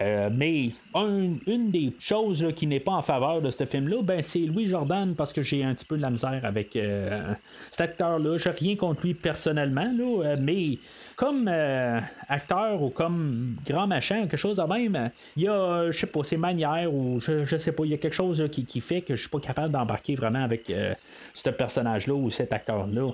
[0.00, 4.22] Euh, mais un- une des choses qui n'est pas en faveur de ce film-là, ben,
[4.22, 7.34] c'est Louis Jordan parce que j'ai un petit peu de la misère avec euh,
[7.70, 8.38] cet acteur-là.
[8.38, 10.78] J'ai rien contre lui personnellement, là, euh, mais
[11.16, 11.98] comme euh,
[12.28, 16.22] acteur ou comme grand machin, quelque chose de même, il y a, je sais pas,
[16.22, 19.16] ses manières ou je, je sais pas, il y a quelque chose qui fait que
[19.16, 20.94] je suis pas capable d'embarquer vraiment avec euh,
[21.32, 23.12] ce personnage-là ou cet acteur-là.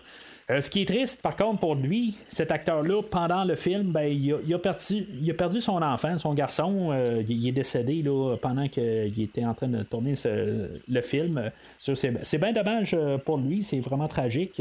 [0.50, 4.02] Euh, ce qui est triste, par contre, pour lui, cet acteur-là, pendant le film, ben,
[4.04, 6.90] il, a, perdu, il a perdu son enfant, son garçon.
[6.92, 11.50] euh, il, est décédé là, pendant qu'il était en train de tourner le film.
[11.78, 14.60] C'est bien dommage euh, pour lui, c'est vraiment tragique.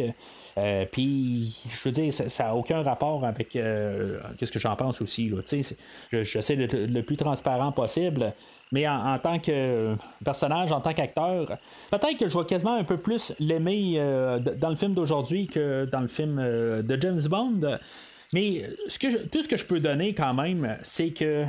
[0.91, 5.29] Puis, je veux dire, ça n'a aucun rapport avec qu'est-ce que j'en pense aussi.
[5.29, 5.37] Là,
[6.11, 8.33] je, je sais le, le plus transparent possible.
[8.71, 11.57] Mais en, tant que personnage, en tant qu'acteur,
[11.89, 15.86] peut-être que je vais quasiment un peu plus l'aimer euh, dans le film d'aujourd'hui que
[15.91, 17.77] dans le film euh, de James Bond.
[18.34, 21.43] Mais ce que tout ce que je peux donner quand même, c'est que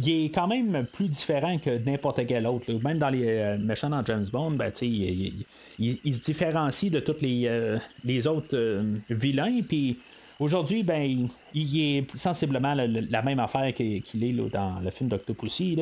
[0.00, 2.72] il est quand même plus différent que n'importe quel autre.
[2.84, 5.44] Même dans les euh, méchants dans James Bond, ben, il,
[5.80, 9.60] il- se différencie de tous les, euh, les autres euh, vilains.
[9.68, 9.98] Puis
[10.38, 15.76] aujourd'hui, ben, il, est sensiblement la, même affaire qu'il est là, dans le film d'Octopussy.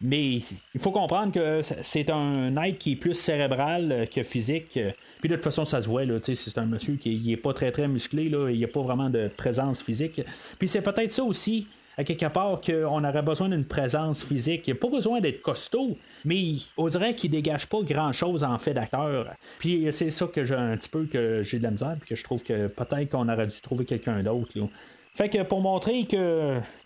[0.00, 4.78] Mais il faut comprendre que c'est un être qui est plus cérébral euh, que physique.
[5.20, 6.02] Puis de toute façon, ça se voit.
[6.22, 8.28] C'est un monsieur qui n'est pas très très musclé.
[8.28, 10.20] Là, il n'y a pas vraiment de présence physique.
[10.58, 11.66] Puis c'est peut-être ça aussi
[11.98, 14.68] à quelque part qu'on aurait besoin d'une présence physique.
[14.68, 18.56] Il n'y a pas besoin d'être costaud, mais on dirait qu'il dégage pas grand-chose en
[18.56, 19.34] fait d'acteur.
[19.58, 22.14] Puis c'est ça que j'ai un petit peu que j'ai de la misère, puis que
[22.14, 24.52] je trouve que peut-être qu'on aurait dû trouver quelqu'un d'autre.
[25.12, 26.22] Fait que pour montrer qu'il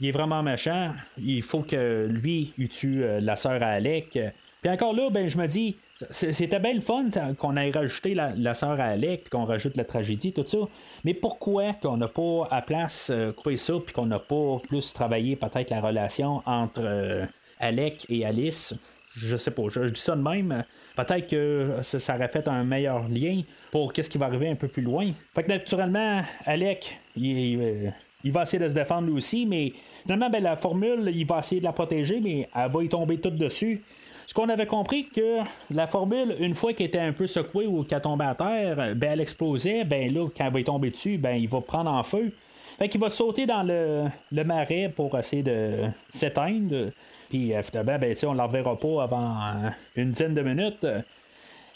[0.09, 4.19] est vraiment méchant, il faut que lui, il tue euh, la sœur à Alec.
[4.63, 5.77] Puis encore là, ben je me dis,
[6.11, 10.33] c'était bien le fun qu'on ait rajouté la, sœur à Alec, qu'on rajoute la tragédie,
[10.33, 10.59] tout ça.
[11.05, 14.93] Mais pourquoi qu'on n'a pas à place euh, coupé ça, puis qu'on n'a pas plus
[14.93, 17.27] travaillé peut-être la relation entre euh,
[17.59, 18.75] Alec et Alice?
[19.17, 20.63] Je sais pas, je, dis ça de même.
[20.97, 24.55] Peut-être que ça, ça aurait fait un meilleur lien pour qu'est-ce qui va arriver un
[24.55, 25.11] peu plus loin.
[25.35, 27.91] Fait que naturellement, Alec, il, euh,
[28.23, 29.73] il va essayer de se défendre lui aussi, mais
[30.03, 33.19] finalement, ben, la formule, il va essayer de la protéger, mais elle va y tomber
[33.19, 33.83] toute dessus.
[34.27, 35.39] Ce qu'on avait compris que
[35.71, 39.13] la formule, une fois qu'elle était un peu secouée ou qu'elle tombait à terre, ben
[39.13, 42.33] elle explosait, ben là, quand elle va tomber dessus, ben il va prendre en feu.
[42.79, 46.91] Fait va sauter dans le, le marais pour essayer de s'éteindre.
[47.29, 50.87] Puis finalement, ben, on ne la reverra pas avant euh, une dizaine de minutes.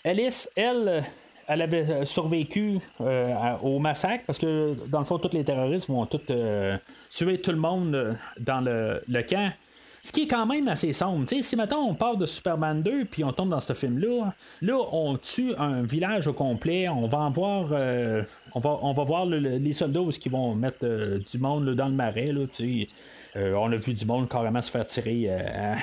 [0.05, 1.03] Alice, elle,
[1.49, 5.89] elle avait euh, survécu euh, au massacre parce que dans le fond, tous les terroristes
[5.89, 6.33] vont tous
[7.11, 9.51] tuer tout le monde dans le, le camp.
[10.07, 11.29] Ce qui est quand même assez sombre.
[11.29, 14.79] sais, si maintenant on part de Superman 2 puis on tombe dans ce film-là, là
[14.93, 18.23] on tue un village au complet, on va en voir euh,
[18.55, 21.95] on, va, on va voir les soldats qui vont mettre euh, du monde dans le
[21.95, 22.27] marais.
[22.27, 22.85] Là, euh,
[23.37, 25.31] on a vu du monde carrément se faire tirer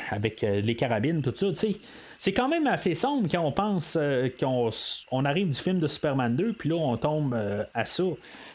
[0.10, 1.48] avec les carabines, tout ça.
[2.18, 3.98] C'est quand même assez sombre quand on pense
[4.40, 4.70] qu'on
[5.12, 7.38] on arrive du film de Superman 2, puis là on tombe
[7.74, 8.04] à ça.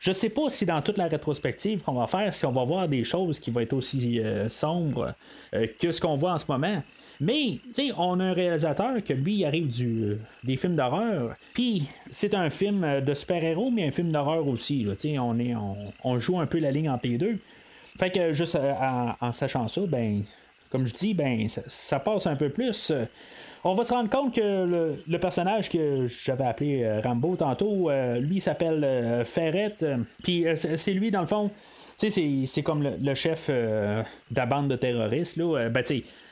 [0.00, 2.88] Je sais pas si dans toute la rétrospective qu'on va faire, si on va voir
[2.88, 5.14] des choses qui vont être aussi sombres
[5.52, 6.82] que ce qu'on voit en ce moment.
[7.20, 11.34] Mais, tu on a un réalisateur que lui, il arrive du, des films d'horreur.
[11.52, 14.86] Puis, c'est un film de super-héros, mais un film d'horreur aussi.
[15.18, 17.38] On, on, joue un peu la ligne entre les deux.
[17.98, 18.72] Fait que, juste euh,
[19.20, 20.22] en, sachant ça, ben,
[20.70, 22.92] comme je dis, ben, ça, passe un peu plus.
[23.64, 28.18] On va se rendre compte que le, personnage que j'avais appelé euh, Rambo tantôt, euh,
[28.18, 29.76] lui, s'appelle Ferret.
[30.22, 31.50] Puis, c'est lui, dans le fond.
[31.96, 35.36] C'est comme le, chef de la bande de terroristes.
[35.36, 35.68] Là.
[35.68, 35.82] Ben,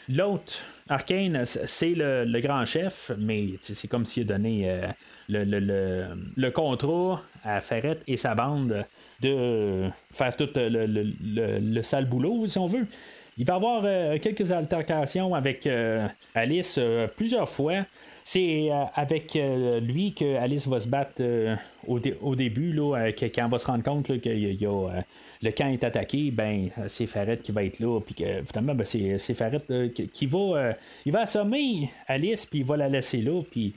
[0.08, 4.70] l'autre Arkane, c'est le, grand chef, mais c'est comme s'il a donné
[5.28, 8.84] euh, le, contrat à Ferret et sa bande
[9.20, 12.86] de faire tout le, sale boulot, si on veut.
[13.38, 16.80] Il va y avoir euh, quelques altercations avec euh, Alice
[17.16, 17.84] plusieurs fois.
[18.24, 19.38] C'est avec
[19.82, 21.22] lui que Alice va se battre
[21.86, 25.04] au, début, là, quand on va se rendre compte a
[25.42, 28.84] le camp est attaqué, ben c'est Ferret qui va être là, puis que finalement ben,
[28.84, 29.60] c'est, Ferret
[30.12, 30.72] qui, va, euh,
[31.04, 33.74] il va assommer Alice, puis il va la laisser là, puis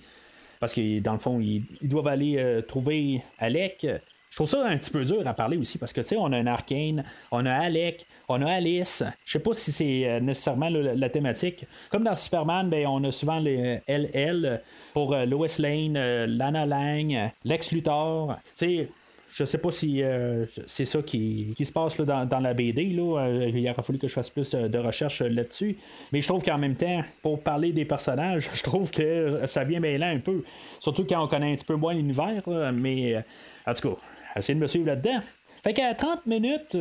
[0.59, 3.85] parce que dans le fond ils, doivent aller euh, trouver Alec.
[4.29, 6.31] Je trouve ça un petit peu dur à parler aussi parce que tu sais, on
[6.31, 9.03] a un Arcane, on a Alec, on a Alice.
[9.25, 11.65] Je sais pas si c'est euh, nécessairement la, thématique.
[11.89, 14.61] Comme dans Superman, ben, on a souvent les LL
[14.93, 18.37] pour Lois Lane, Lana Lang, Lex Luthor.
[18.43, 18.89] Tu sais,
[19.33, 22.85] je sais pas si euh, c'est ça qui, se passe dans, la BD.
[22.89, 23.21] Là.
[23.21, 25.77] Euh, il aurait fallu que je fasse plus euh, de recherche là-dessus.
[26.11, 29.79] Mais je trouve qu'en même temps, pour parler des personnages, je trouve que ça vient
[29.79, 30.43] mêler un peu.
[30.79, 32.43] Surtout quand on connaît un petit peu moins l'univers.
[32.73, 33.23] Mais
[33.65, 33.95] en tout cas,
[34.39, 35.19] essayez de me suivre là-dedans.
[35.63, 36.77] Fait qu'à 30 minutes,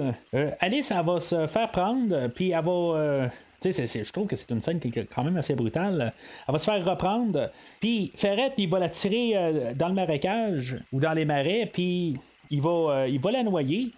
[0.60, 3.30] Alice, elle va se faire prendre, puis elle va.
[3.60, 6.12] Tu sais, je trouve que c'est une scène qui est quand même assez brutale.
[6.46, 7.50] Elle va se faire reprendre.
[7.80, 11.68] Puis Ferret, il va la tirer dans le marécage ou dans les marais.
[11.72, 12.14] Puis
[12.50, 13.90] il va, euh, il va la noyer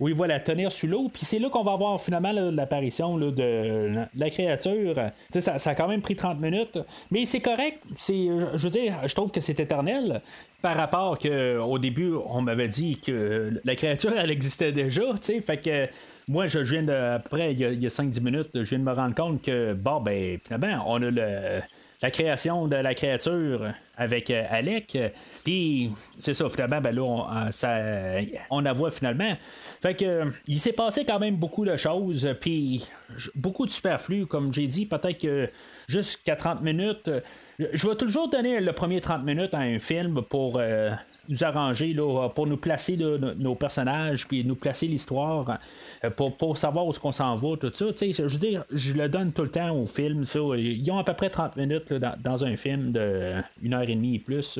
[0.00, 1.08] ou il va la tenir sous l'eau.
[1.12, 4.94] Puis c'est là qu'on va voir finalement l'apparition de la créature.
[5.30, 6.78] Ça, ça a quand même pris 30 minutes.
[7.10, 7.80] Mais c'est correct.
[7.96, 10.20] Je veux dire, je trouve que c'est éternel.
[10.62, 15.02] Par rapport que au début, on m'avait dit que la créature, elle existait déjà.
[15.42, 15.88] Fait que
[16.26, 16.92] moi, je viens de.
[16.92, 20.00] Après, il y a, a 5-10 minutes, je viens de me rendre compte que, bon,
[20.00, 21.60] ben, finalement, on a le
[22.04, 24.98] la création de la créature avec euh, Alec.
[25.42, 27.24] Puis c'est ça, finalement, ben là, on,
[27.64, 29.34] euh, on la voit finalement.
[29.80, 32.86] Fait que il s'est passé quand même beaucoup de choses, puis
[33.34, 35.48] beaucoup de superflu, comme j'ai dit, peut-être que
[35.88, 37.10] jusqu'à 30 minutes.
[37.58, 40.90] Je vais toujours donner le premier 30 minutes à un film pour euh,
[41.28, 45.58] nous arranger, là, pour nous placer nos personnages, puis nous placer l'histoire,
[46.04, 47.86] euh, pour, savoir où est-ce qu'on s'en va, tout ça.
[47.94, 50.24] Je veux dire, je le donne tout le temps au film.
[50.24, 50.40] Ça.
[50.56, 54.16] Ils ont à peu près 30 minutes dans, un film de une heure et demie
[54.16, 54.58] et plus.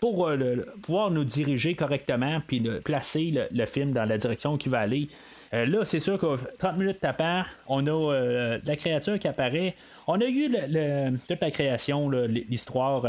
[0.00, 4.80] pour euh, pouvoir nous diriger correctement puis placer le, film dans la direction qui va
[4.80, 5.08] aller.
[5.54, 9.74] Euh, là, c'est sûr que 30 minutes tapant, on a la créature qui apparaît.
[10.06, 10.52] On a eu
[11.26, 13.04] toute la création, l'histoire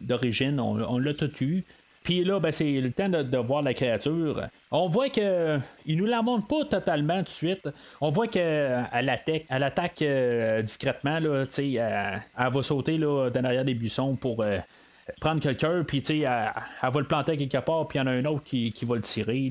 [0.00, 1.64] d'origine, on l'a tout eu.
[2.06, 4.46] Puis là, ben, c'est le temps de, voir la créature.
[4.70, 7.68] On voit que il nous la montre pas totalement tout de suite.
[8.00, 11.18] On voit qu'elle attaque, elle attaque euh, discrètement.
[11.18, 14.58] Là, elle, elle, va sauter là, derrière des buissons pour euh,
[15.20, 16.28] prendre quelqu'un, puis elle,
[16.80, 18.94] elle, va le planter quelque part, puis il y en a un autre qui, va
[18.94, 19.50] le tirer.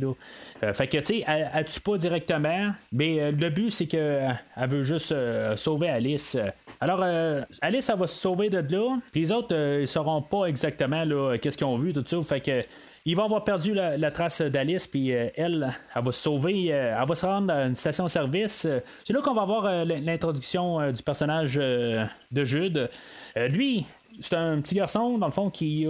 [0.64, 4.40] Euh, fait que, elle, elle tue pas directement, mais le but, c'est qu'elle
[4.70, 5.14] veut juste
[5.58, 6.38] sauver Alice
[6.80, 8.98] alors, euh, Alice, elle va se sauver de là.
[9.12, 11.04] Puis les autres, euh, ils sauront pas exactement
[11.42, 12.22] qu'est-ce qu'ils ont vu, tout ça.
[12.22, 12.64] Fait que.
[13.08, 17.08] Ils vont avoir perdu la, trace d'Alice, puis euh, elle, elle va se sauver, elle
[17.08, 18.66] va se rendre à une station-service.
[19.04, 22.08] C'est là qu'on va voir l'introduction du personnage de
[22.46, 22.90] Jude.
[23.36, 23.86] lui,
[24.22, 25.86] c'est un petit garçon, dans le fond, qui,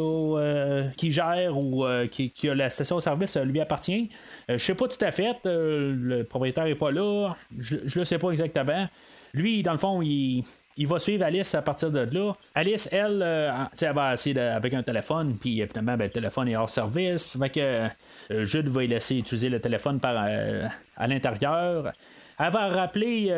[0.98, 4.10] qui gère ou qui, a la station-service lui appartient.
[4.50, 8.20] je sais pas tout à fait, le propriétaire est pas là, je, je le sais
[8.20, 8.90] pas exactement.
[9.34, 10.44] Lui, dans le fond, il,
[10.78, 12.34] il va suivre Alice à partir de là.
[12.54, 16.56] Alice, elle, euh, elle va essayer avec un téléphone, puis évidemment, ben, le téléphone est
[16.56, 17.38] hors service.
[17.40, 17.88] Fait que
[18.32, 21.94] euh, Jude va laisser utiliser le téléphone euh, à l'intérieur.
[22.38, 23.30] Elle va rappeler,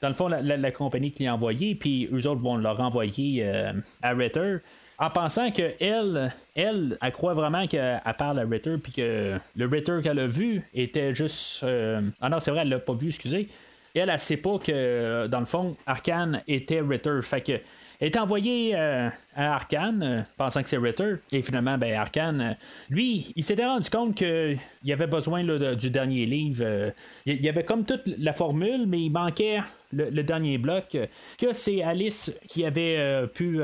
[0.00, 3.46] dans le fond, la, compagnie qui l'a envoyé, puis eux autres vont leur renvoyer
[4.02, 4.56] à Ritter
[4.98, 9.66] en pensant que elle, elle, elle croit vraiment qu'elle parle à Ritter, puis que le
[9.66, 11.62] Ritter qu'elle a vu était juste.
[12.22, 13.50] Ah non, c'est vrai, elle l'a pas vu, excusez.
[13.94, 17.20] Elle, elle sait pas que, dans le fond, Arkane était Ritter.
[17.22, 17.60] Fait que
[18.00, 21.16] est envoyé euh, à Arkane, euh, pensant que c'est Ritter.
[21.32, 22.52] Et finalement, ben, Arkane, euh,
[22.88, 24.58] lui, il s'était rendu compte qu'il
[24.92, 26.92] avait besoin là, du dernier livre.
[27.26, 29.60] il y avait comme toute la formule, mais il manquait
[29.92, 30.96] le, dernier bloc.
[31.38, 33.60] que c'est Alice qui avait pu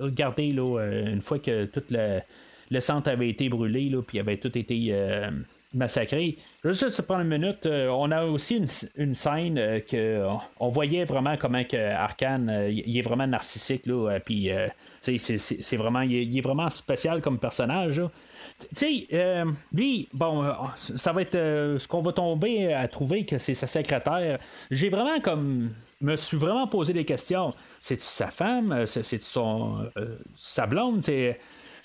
[0.00, 4.56] regarder là, une fois que tout le, centre avait été brûlé, là, puis avait tout
[4.56, 4.94] été
[5.74, 6.36] massacré.
[6.62, 7.66] Je vais juste prendre une minute.
[7.66, 8.62] Euh, on a aussi
[8.96, 10.24] une, scène euh, que
[10.58, 14.50] on voyait vraiment comment que Arkane euh, il est vraiment narcissique là, puis
[15.00, 18.00] c'est vraiment il est, vraiment spécial comme personnage.
[18.58, 20.44] Tu sais, lui, bon,
[20.76, 21.32] ça va être
[21.78, 24.38] ce qu'on va tomber à trouver que c'est sa secrétaire.
[24.70, 27.54] J'ai vraiment comme me suis vraiment posé des questions.
[27.80, 28.86] C'est-tu sa femme?
[28.86, 29.90] C'est-tu son
[30.36, 31.02] sa blonde?
[31.02, 31.38] C'est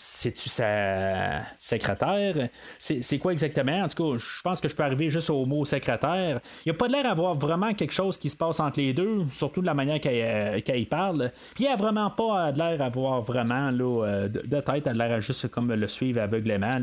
[0.03, 2.49] c'est-tu sa secrétaire?
[2.79, 3.83] C'est quoi exactement?
[3.83, 6.39] En tout cas, je pense que je peux arriver juste au mot secrétaire.
[6.65, 9.25] Il n'y a pas l'air d'avoir vraiment quelque chose qui se passe entre les deux,
[9.29, 11.31] surtout de la manière qu'elle euh, parle.
[11.53, 15.07] Puis il n'y a vraiment pas l'air d'avoir vraiment là, euh, de, tête, elle a
[15.07, 16.79] l'air juste comme le suivre aveuglément.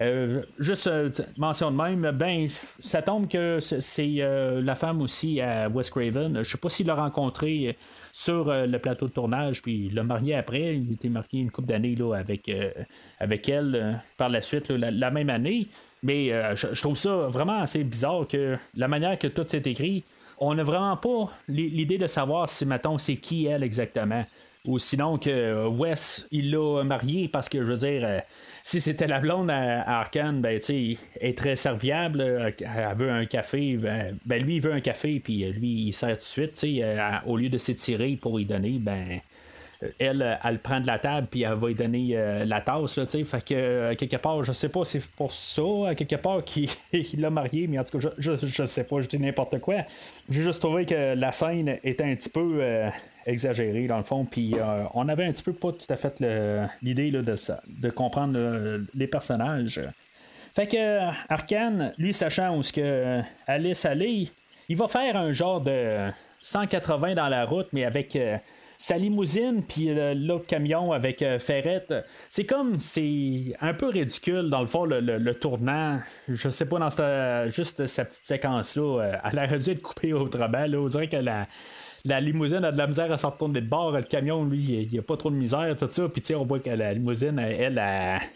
[0.00, 0.90] Euh, juste
[1.36, 2.48] mention de même, ben,
[2.80, 4.22] ça tombe que c'est
[4.62, 6.42] la femme aussi à West Craven.
[6.42, 7.76] Je sais pas s'il l'a rencontré
[8.16, 10.76] sur euh, le plateau de tournage, puis il l'a marié après.
[10.76, 12.70] Il était marié une couple d'années avec, euh,
[13.18, 15.66] avec elle euh, par la suite, la, même année.
[16.04, 20.04] Mais je, trouve ça vraiment assez bizarre que la manière que tout s'est écrit,
[20.38, 24.24] on n'a vraiment pas l'idée de savoir si, mettons, c'est qui elle exactement.
[24.66, 28.22] Ou sinon que Wes, il l'a marié parce que, je veux dire,
[28.62, 33.76] si c'était la blonde à, Arkane, ben, tu est très serviable, elle veut un café,
[33.76, 36.80] ben, ben, lui, il veut un café, puis lui, il sert tout de suite, tu
[37.26, 39.20] au lieu de s'étirer pour y donner, ben,
[39.98, 42.96] elle, elle prend de la table puis elle va lui donner euh, la tasse.
[42.96, 46.44] Là, fait que euh, quelque part, je sais pas si c'est pour ça, quelque part
[46.44, 46.68] qu'il
[47.18, 49.76] l'a marié, mais en tout cas, je, je, sais pas, je dis n'importe quoi.
[50.28, 52.88] J'ai juste trouvé que la scène était un petit peu euh,
[53.26, 54.54] exagérée dans le fond, puis
[54.92, 56.22] on avait un petit peu pas tout à fait
[56.82, 59.80] l'idée de, de comprendre les personnages.
[60.54, 60.98] Fait que
[61.28, 64.28] Arkane, lui sachant où ce que Alice allait,
[64.68, 66.10] il va faire un genre de
[66.42, 68.16] 180 dans la route, mais avec
[68.76, 71.94] sa limousine puis l'autre camion avec euh, Ferrette,
[72.28, 76.00] c'est comme c'est un peu ridicule dans le fond le, tournant.
[76.28, 80.12] Je sais pas dans juste cette petite séquence là, euh, elle aurait dû être coupée
[80.12, 80.66] autrement.
[80.66, 80.78] Là.
[80.78, 81.16] On dirait que
[82.06, 83.92] la limousine a de la misère à s'en retourner de bord.
[83.92, 86.02] Le camion, lui, il n'y a pas trop de misère, tout ça.
[86.08, 87.80] Puis, on voit que la limousine, elle,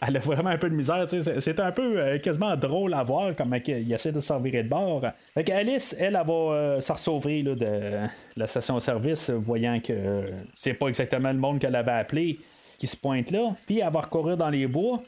[0.00, 1.04] elle, a vraiment un peu de misère.
[1.08, 4.70] C'est un peu euh, quasiment drôle à voir comment il essaie de s'en virer de
[4.70, 5.02] bord.
[5.34, 8.06] Fait Alice, elle, elle, va euh, sauver de
[8.36, 10.22] la station-service, voyant que
[10.54, 12.38] c'est pas exactement le monde qu'elle avait appelé
[12.78, 13.54] qui se pointe là.
[13.66, 15.02] Puis, elle va recourir dans les bois.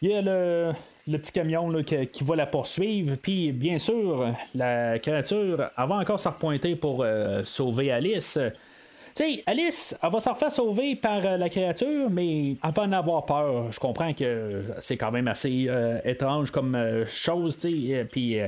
[0.00, 0.72] Il y a le,
[1.10, 3.16] le petit camion qui, va la poursuivre.
[3.20, 8.38] Puis, bien sûr, la créature, elle va encore se repointer pour euh, sauver Alice.
[9.14, 12.82] Tu sais, Alice, elle va se refaire sauver par euh, la créature, mais elle va
[12.82, 13.72] en avoir peur.
[13.72, 18.04] Je comprends que c'est quand même assez euh, étrange comme chose, tu sais.
[18.10, 18.38] Puis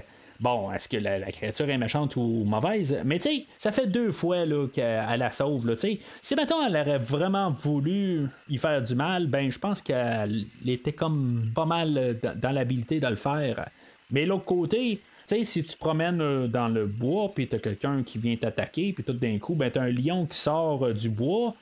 [0.41, 2.99] bon, est-ce que la, créature est méchante ou mauvaise?
[3.05, 5.66] Mais tu sais, ça fait deux fois qu'elle la sauve.
[5.66, 5.99] Là, si
[6.35, 11.51] maintenant elle aurait vraiment voulu y faire du mal, ben je pense qu'elle était comme
[11.55, 13.68] pas mal euh, dans l'habilité de le faire.
[14.11, 17.59] Mais l'autre côté, tu sais, si tu te promènes euh, dans le bois, puis t'as
[17.59, 20.93] quelqu'un qui vient t'attaquer, puis tout d'un coup, ben t'as un lion qui sort euh,
[20.93, 21.55] du bois,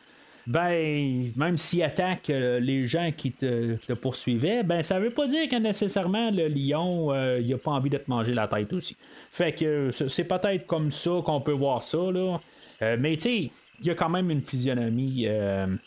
[0.47, 5.49] ben, même s'il attaque euh, les gens qui te, poursuivaient, ben, ça veut pas dire
[5.49, 8.97] que nécessairement le lion, euh, il a pas envie de te manger la tête aussi.
[9.31, 12.41] Fait que c'est peut-être comme ça qu'on peut voir ça, là.
[12.83, 15.27] Euh, mais tu sais, il y a quand même une physionomie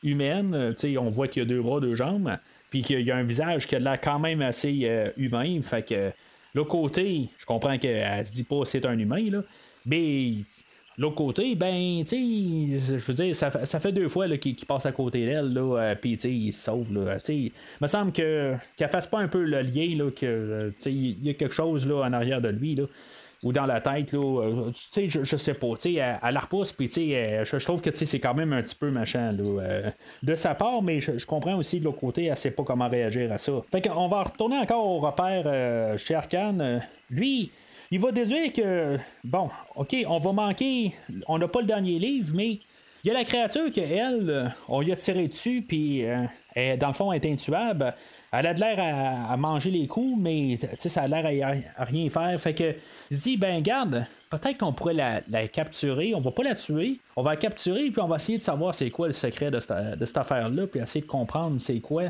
[0.01, 0.74] humaine.
[0.78, 2.38] Tu sais, on voit qu'il y a deux bras, deux jambes,
[2.72, 5.62] puis qu'il y a un visage qui a l'air quand même assez humain.
[5.62, 6.12] Fait que,
[6.56, 9.43] l'autre côté, je comprends qu'elle se dit pas c'est un humain, là.
[9.86, 10.34] Mais
[10.98, 14.91] L'autre côté, ben, tu sais, je veux dire, ça, fait deux fois qu'il passe à
[14.91, 17.16] côté d'elle, là, euh, puis, tu sais, il se sauve, là.
[17.16, 20.26] Tu sais, il me semble que qu'elle fasse pas un peu le lien, là, que,
[20.26, 22.84] euh, tu sais, il y a quelque chose, là, en arrière de lui, là,
[23.41, 26.39] ou dans la tête, là, euh, tu sais, je, sais pas, tu sais, elle, la
[26.39, 29.91] repousse, puis, tu sais, je, trouve que, c'est quand même un petit peu machin, là,
[30.22, 33.32] de sa part, mais je, comprends aussi, de l'autre côté, elle sait pas comment réagir
[33.32, 33.52] à ça.
[33.72, 36.84] Fait qu'on va retourner encore au repère chez Arkane.
[37.10, 37.52] lui,
[37.94, 40.96] il va déduire que, bon, OK, on va manquer,
[41.28, 42.60] on n'a pas le dernier livre, mais
[43.04, 46.26] il y a la créature que elle, on lui a tiré dessus, puis euh,
[46.78, 47.94] dans le fond, elle est intuable.
[48.32, 48.80] Elle a de l'air
[49.30, 52.41] à, manger les coups, mais ça a l'air à, rien faire.
[52.41, 52.74] Fait que,
[53.12, 56.16] je dis, ben, garde, peut-être qu'on pourrait la, capturer.
[56.16, 57.00] On va pas la tuer.
[57.16, 59.60] On va la capturer, puis on va essayer de savoir c'est quoi le secret de
[59.60, 62.06] cette affaire-là, puis essayer de comprendre c'est quoi.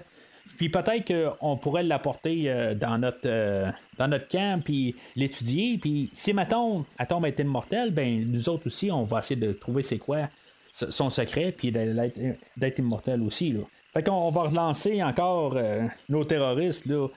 [0.58, 5.78] Puis peut-être qu'on pourrait l'apporter euh, dans notre euh, dans notre camp, puis l'étudier.
[5.78, 9.54] Puis si, mettons, elle tombe être immortelle, ben nous autres aussi, on va essayer de
[9.54, 10.30] trouver c'est quoi
[10.72, 13.52] son secret, puis d'être immortel aussi.
[13.52, 13.60] Là.
[13.94, 17.08] Fait qu'on va relancer encore euh, nos terroristes là,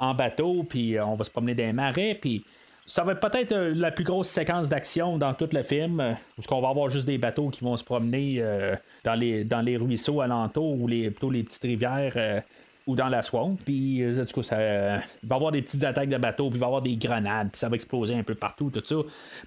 [0.00, 2.44] en bateau, puis on va se promener dans les marais, puis
[2.86, 6.12] ça va être peut-être euh, la plus grosse séquence d'action dans tout le film, euh,
[6.36, 9.62] parce qu'on va avoir juste des bateaux qui vont se promener euh, dans, les, dans
[9.62, 12.42] les ruisseaux alentours ou plutôt les petites rivières
[12.86, 13.56] ou dans la swamp.
[13.64, 16.66] Puis, du coup, ça va y avoir des petites attaques de bateaux, puis il va
[16.66, 18.96] y avoir des grenades, puis ça va exploser un peu partout, tout ça.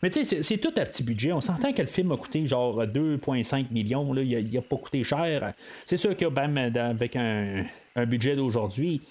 [0.02, 1.32] Mais tu sais, c'est tout à petit budget.
[1.34, 4.12] On s'entend que le film a coûté genre 2,5 millions.
[4.14, 4.24] Là.
[4.24, 5.54] Il n'a pas coûté cher.
[5.86, 7.66] C'est sûr que même avec un
[8.08, 9.02] budget d'aujourd'hui,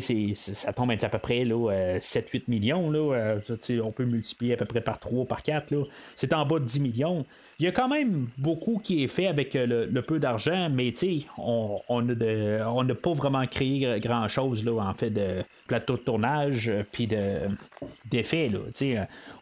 [0.00, 2.90] ça tombe à peu près 7-8 millions.
[2.90, 5.72] Là, euh, on peut multiplier à peu près par 3, par 4.
[6.14, 7.26] C'est en bas de 10 millions.
[7.62, 10.92] Il y a quand même beaucoup qui est fait avec euh, le, peu d'argent, mais
[11.38, 18.50] on n'a pas vraiment créé grand-chose en fait de plateau de tournage euh, puis d'effets.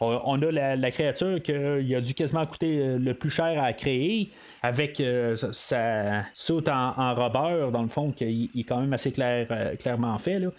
[0.00, 4.28] On, on, a la, créature qui a dû quasiment coûter le plus cher à créer
[4.62, 5.02] avec
[5.52, 9.46] sa saute en, rubber, dans le fond, qui est quand même assez clair,
[9.78, 10.40] clairement fait.
[10.40, 10.50] Là.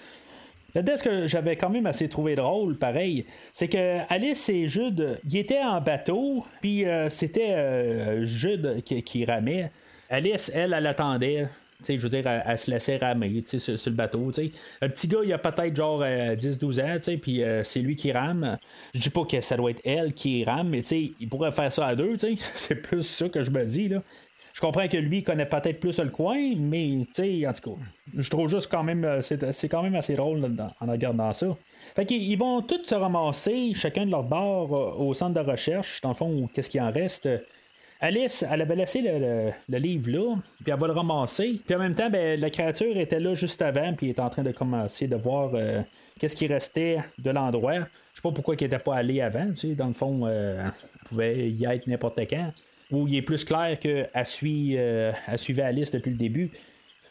[0.73, 5.37] Là-dedans, que j'avais quand même assez trouvé drôle, pareil, c'est que Alice et Jude, ils
[5.37, 9.71] étaient en bateau, puis euh, c'était euh, Jude qui, ramait.
[10.09, 11.47] Alice, elle, elle attendait.
[11.87, 14.31] je veux dire, elle, se laissait ramer sur, sur, le bateau.
[14.81, 18.57] Le petit gars, il a peut-être genre 10-12 euh, ans, puis c'est lui qui rame.
[18.93, 21.87] Je dis pas que ça doit être elle qui rame, mais il pourrait faire ça
[21.87, 22.15] à deux.
[22.55, 23.89] C'est plus ça que je me dis.
[23.89, 24.01] Là.
[24.53, 27.81] Je comprends que lui connaît peut-être plus le coin, mais tu sais, en tout cas,
[28.17, 30.43] je trouve juste quand même, euh, c'est quand même assez drôle
[30.79, 31.47] en regardant ça.
[31.95, 36.01] Fait qu'ils vont tous se ramasser, chacun de leur bord, euh, au centre de recherche,
[36.01, 37.29] dans le fond, qu'est-ce qu'il en reste?
[38.01, 41.61] Alice, elle avait laissé le, livre là, puis elle va le ramasser.
[41.63, 44.29] Puis en même temps, ben, la créature était là juste avant, puis elle est en
[44.29, 45.81] train de commencer de voir euh,
[46.19, 47.75] qu'est-ce qui restait de l'endroit.
[47.75, 50.73] Je sais pas pourquoi il n'était pas allé avant, tu sais, dans le fond, elle
[51.05, 52.51] pouvait y être n'importe quand
[52.91, 56.51] où il est plus clair qu'elle suit, euh, suivait Alice depuis le début.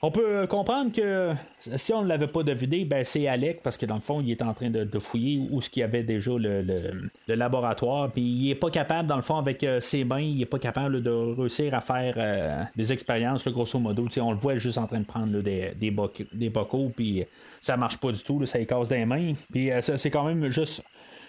[0.02, 1.32] On peut comprendre que
[1.76, 4.30] si on ne l'avait pas deviné, ben c'est Alec, parce que dans le fond, il
[4.30, 8.50] est en train de, fouiller où ce qu'il y avait déjà le, laboratoire, puis il
[8.50, 11.10] est pas capable, dans le fond, avec euh, ses mains, il est pas capable de
[11.10, 14.06] réussir à faire euh, des expériences, grosso modo.
[14.22, 17.24] on le voit juste en train de prendre des, des, bocaux, puis
[17.60, 19.34] ça marche pas du tout, ça lui casse des mains.
[19.52, 20.82] Puis c'est quand même juste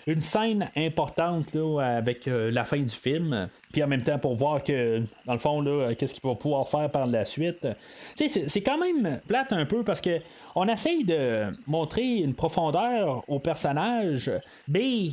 [0.07, 3.49] une scène importante là, avec euh, la fin du film.
[3.71, 6.67] Puis en même temps, pour voir que, dans le fond, là, qu'est-ce qu'il va pouvoir
[6.67, 7.67] faire par la suite.
[8.15, 10.19] C'est, c'est quand même plate un peu parce que
[10.55, 14.31] on essaye de montrer une profondeur au personnage,
[14.67, 15.09] mais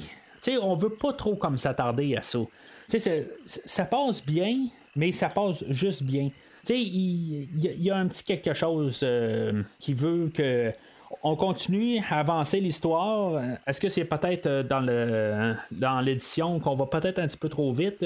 [0.61, 2.39] on veut pas trop comme s'attarder à ça.
[3.47, 4.66] ça passe bien,
[4.97, 6.30] mais ça passe juste bien.
[6.70, 10.72] Il y, a un petit quelque chose euh, qui veut que
[11.23, 13.43] on continue à avancer l'histoire.
[13.67, 17.49] Est-ce que c'est peut-être euh, dans le dans l'édition qu'on va peut-être un petit peu
[17.49, 18.05] trop vite?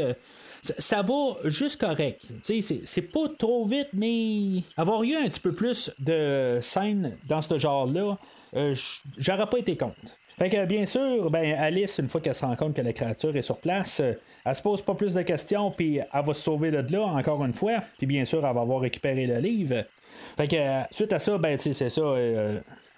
[0.63, 2.29] Ça, va juste correct.
[2.45, 7.59] C'est pas trop vite, mais avoir eu un petit peu plus de scènes dans ce
[7.59, 8.17] genre-là,
[8.55, 8.73] euh,
[9.19, 9.97] j'aurais pas été contre.
[10.39, 13.37] Fait que bien sûr, ben Alice, une fois qu'elle se rend compte que la créature
[13.37, 14.13] est sur place, euh,
[14.45, 17.45] elle se pose pas plus de questions, puis elle va se sauver de là encore
[17.45, 17.83] une fois.
[17.99, 19.85] Puis bien sûr, elle va avoir récupéré le livre.
[20.37, 22.03] Fait que suite à ça, ben c'est ça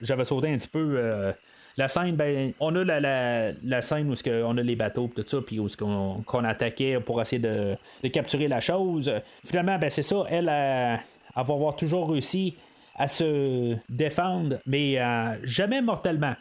[0.04, 0.96] j'avais sauté un petit peu.
[0.96, 1.32] Euh,
[1.76, 5.58] la scène, ben, on a la, scène où on a les bateaux tout ça, puis
[5.58, 7.76] où qu'on, attaquait pour essayer de,
[8.08, 9.12] capturer la chose.
[9.44, 11.00] Finalement, ben, c'est ça, elle, elle,
[11.34, 12.54] va avoir toujours réussi
[12.96, 16.34] à se défendre, mais euh, jamais mortellement.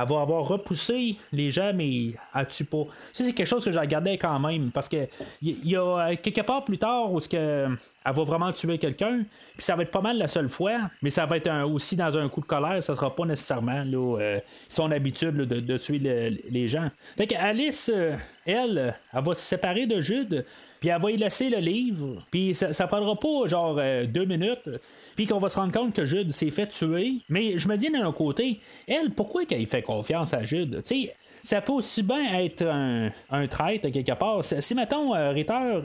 [0.00, 2.84] Elle va avoir repoussé les gens, mais elle tue pas?
[3.12, 5.08] Ça, c'est quelque chose que j'ai regardé quand même, parce que
[5.42, 9.24] il y, a quelque part plus tard où elle va vraiment tuer quelqu'un,
[9.54, 12.16] puis ça va être pas mal la seule fois, mais ça va être aussi dans
[12.16, 14.38] un coup de colère, ça sera pas nécessairement euh,
[14.68, 16.90] son habitude de, tuer les gens.
[17.16, 20.44] Fait que Alice, euh, elle, elle va se séparer de Jude,
[20.80, 24.24] puis elle va y laisser le livre, puis ça, ça prendra pas genre euh, deux
[24.24, 24.68] minutes,
[25.14, 27.16] puis qu'on va se rendre compte que Jude s'est fait tuer.
[27.28, 28.58] Mais je me dis d'un autre côté,
[28.88, 30.80] elle, pourquoi qu'elle fait confiance à Jude?
[30.82, 34.44] Tu sais, ça peut aussi bien être un, un traître quelque part.
[34.44, 35.80] Si, mettons, euh, Ritter,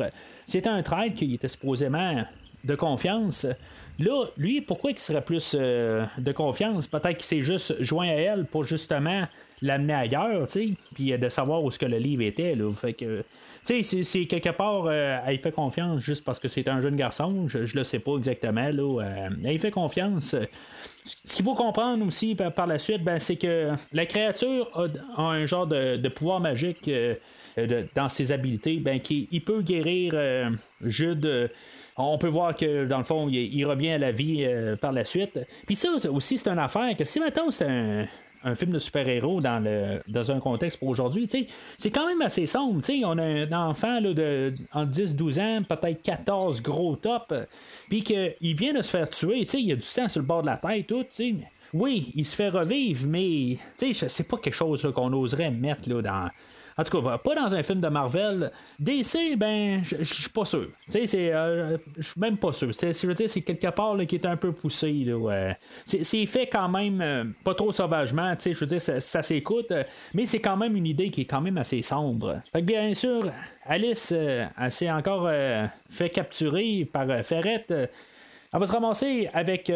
[0.45, 2.23] c'était un traître qui était supposément
[2.63, 3.45] de confiance,
[3.99, 6.87] là, lui, pourquoi il serait plus euh, de confiance?
[6.87, 9.25] Peut-être qu'il s'est juste joint à elle pour justement
[9.61, 12.71] l'amener ailleurs, tu sais, puis euh, de savoir où ce que le livre était, là.
[12.73, 13.23] Fait que,
[13.65, 17.47] tu sais, c'est quelque part, elle fait confiance juste parce que c'est un jeune garçon,
[17.47, 19.01] je, je le sais pas exactement, là.
[19.43, 20.35] elle fait confiance
[21.05, 24.69] ce qu'il faut comprendre aussi par, la suite, ben, c'est que la créature
[25.17, 27.15] a, un genre de, pouvoir magique euh,
[27.57, 30.49] euh, dans ses habiletés, ben, qu'il il peut guérir euh,
[30.83, 31.25] Jude.
[31.25, 31.47] euh,
[31.97, 35.05] on peut voir que dans le fond, il, revient à la vie euh, par la
[35.05, 35.39] suite.
[35.65, 38.05] Puis ça aussi, c'est une affaire que si maintenant c'est un,
[38.45, 41.27] un film de super-héros dans, le, dans un contexte pour aujourd'hui,
[41.77, 42.81] c'est quand même assez sombre.
[43.03, 47.45] On a un enfant là, de, en 10-12 ans, peut-être 14 gros top, euh,
[47.89, 49.47] puis qu'il vient de se faire tuer.
[49.53, 51.05] Il y a du sang sur le bord de la tête, tout.
[51.73, 55.89] Oui, il se fait revivre, mais tu sais, c'est pas quelque chose qu'on oserait mettre
[55.89, 56.29] là, dans.
[56.77, 58.51] En tout cas, pas dans un film de Marvel.
[58.79, 60.67] DC, ben, je suis pas sûr.
[60.91, 62.75] Tu sais, euh, Je suis même pas sûr.
[62.75, 64.91] C'est, c'est quelque part là, qui est un peu poussé.
[64.91, 65.57] Là, ouais.
[65.85, 68.33] c'est, fait quand même euh, pas trop sauvagement.
[68.43, 69.71] Je veux dire, ça, ça s'écoute.
[69.71, 72.41] euh, mais c'est quand même une idée qui est quand même assez sombre.
[72.53, 73.31] Bien sûr,
[73.65, 75.29] Alice, elle s'est encore
[75.89, 77.71] fait capturer par Ferrette.
[77.71, 77.89] elle
[78.51, 79.71] va se ramasser avec.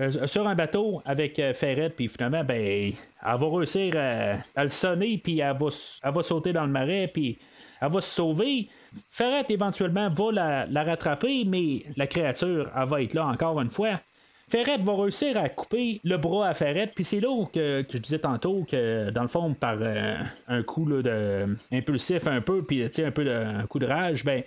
[0.00, 4.68] Euh, sur un bateau avec euh, Ferrette, puis finalement, ben, elle va réussir à, le
[4.68, 7.38] sonner, puis elle va, sauter dans le marais, puis
[7.80, 8.68] elle va se sauver.
[9.08, 14.00] Ferrette, éventuellement, va la, rattraper, mais la créature, elle va être là encore une fois.
[14.48, 18.18] Ferrette va réussir à couper le bras à Ferrette, puis c'est là que, je disais
[18.18, 20.16] tantôt que, dans le fond, par euh,
[20.48, 24.24] un coup là, de, impulsif un peu, puis un peu de, un coup de rage,
[24.24, 24.42] ben,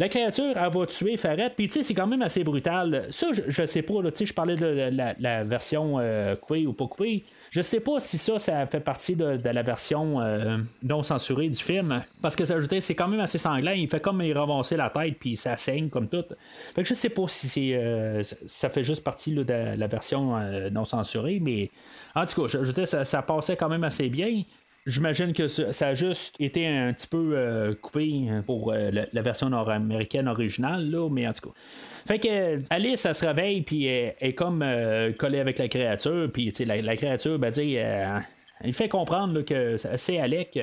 [0.00, 3.06] la créature, elle va tuer Ferrette, puis tu sais, c'est quand même assez brutal.
[3.10, 4.90] Ça, je, sais pas, tu sais, je parlais de
[5.20, 7.22] la, version euh, ou pas coupée.
[7.50, 11.58] Je sais pas si ça, ça fait partie de, la version euh, non censurée du
[11.58, 12.02] film.
[12.22, 13.72] Parce que ça, je c'est quand même assez sanglant.
[13.72, 16.24] Il fait comme il revancer la tête, puis ça saigne comme tout.
[16.74, 20.36] Fait que je sais pas si c'est euh, ça fait juste partie de la version
[20.36, 21.70] euh, non censurée, mais
[22.14, 24.44] en tout cas, je, je ça, ça passait quand même assez bien.
[24.90, 29.48] J'imagine que ça a juste été un petit peu euh, coupé pour euh, la, version
[29.48, 31.54] nord-américaine originale, là, mais en tout cas.
[32.06, 36.52] Fait que Alice, elle se réveille, puis est comme euh, collée avec la créature, puis
[36.66, 38.18] la, la créature, ben, tu sais, euh,
[38.64, 40.58] il fait comprendre que c'est Alec.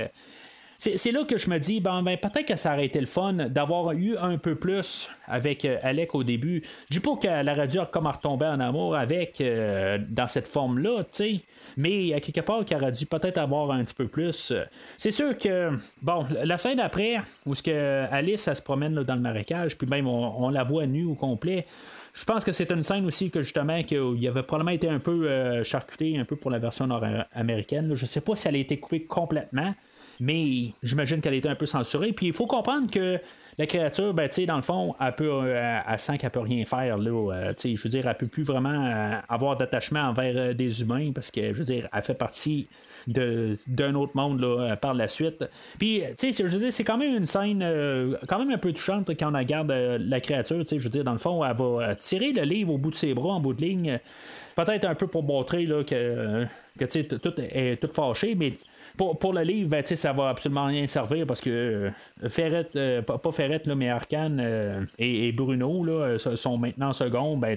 [0.78, 3.34] C'est là que je me dis, ben, ben peut-être que ça aurait été le fun
[3.34, 6.64] d'avoir eu un peu plus avec euh, Alec au début.
[6.90, 11.04] Je dis pas qu'elle aurait dû comme retomber en amour avec euh, dans cette forme-là,
[11.04, 11.42] tu sais.
[11.76, 14.54] Mais à quelque part qu'elle aurait dû peut-être avoir un petit peu plus.
[14.98, 15.72] C'est sûr que,
[16.02, 20.08] bon, la scène après, où ce que Alice, se promène dans le marécage, puis même
[20.08, 21.66] on, la voit nue au complet.
[22.14, 25.30] Je pense que c'est une scène aussi que justement qu'il avait probablement été un peu
[25.30, 27.94] euh, charcuté un peu pour la version nord-américaine.
[27.94, 29.74] Je sais pas si elle a été coupée complètement,
[30.20, 32.14] mais j'imagine qu'elle été un peu censurée.
[32.14, 33.20] Puis il faut comprendre que
[33.58, 36.98] la créature, ben, dans le fond, elle, peut, euh, elle sent qu'elle peut rien faire.
[36.98, 41.12] Là, euh, je veux dire, elle peut plus vraiment euh, avoir d'attachement envers des humains
[41.14, 42.68] parce que, je veux dire, elle fait partie
[43.08, 45.46] d'un autre monde là, par la suite.
[45.80, 47.66] Puis, tu sais, je veux dire, c'est quand même une scène
[48.28, 50.62] quand même un peu touchante quand on regarde la créature.
[50.70, 53.14] Je veux dire, dans le fond, elle va tirer le livre au bout de ses
[53.14, 54.00] bras, en bout de ligne.
[54.56, 56.46] Peut-être un peu pour montrer là, que,
[56.78, 58.52] que tout est tout fâché, mais
[58.98, 63.02] pour, pour le livre, ben, ça va absolument rien servir parce que euh, Ferrette, euh,
[63.02, 67.38] pas, Ferrette, là, mais Arcane euh, et, Bruno là, euh, sont maintenant en second.
[67.38, 67.56] Ben,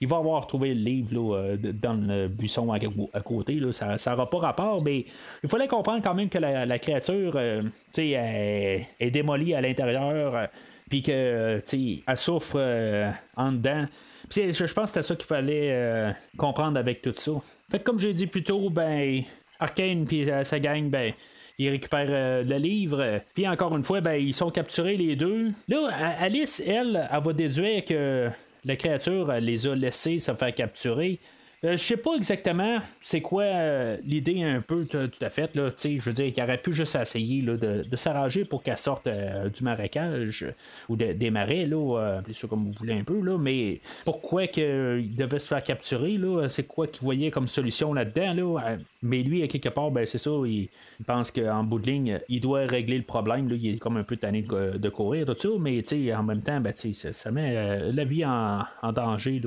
[0.00, 3.54] il va avoir trouvé le livre là, dans le buisson à, côté.
[3.54, 5.04] Là, ça n'aura pas rapport, mais
[5.42, 10.48] il fallait comprendre quand même que la, la créature est, démolie à l'intérieur.
[10.90, 11.60] puis que
[12.06, 13.86] elle souffre en dedans.
[14.34, 17.32] Je, pense que c'était ça qu'il fallait comprendre avec tout ça.
[17.70, 19.22] Fait que comme j'ai dit plus tôt, ben
[19.62, 21.12] Arkane puis euh, sa gang, ben
[21.58, 23.20] ils récupèrent euh, le livre.
[23.34, 25.52] Puis encore une fois, ben ils sont capturés les deux.
[25.68, 25.90] Là,
[26.20, 28.28] Alice, elle, elle va déduire que
[28.64, 31.18] la créature elle les a laissés se faire capturer.
[31.64, 35.54] Euh, je sais pas exactement c'est quoi euh, l'idée un peu tout à fait.
[35.54, 38.76] Là, je veux dire qu'il aurait pu juste essayer là, de, de s'arranger pour qu'elle
[38.76, 40.44] sorte euh, du marécage
[40.88, 43.20] ou de- des marais, là, ça comme vous voulez un peu.
[43.20, 46.16] Là, mais pourquoi qu'il devait se faire capturer?
[46.16, 48.34] Là, c'est quoi qu'il voyait comme solution là-dedans?
[48.34, 48.76] Là?
[49.02, 50.68] Mais lui, quelque part, ben, c'est ça, il,
[51.06, 53.48] pense qu'en bout de ligne, il doit régler le problème.
[53.48, 53.56] Là.
[53.56, 55.82] Il est comme un peu tanné de, courir, tout ça, mais
[56.14, 59.40] en même temps, ben, ça, ça met la vie en, danger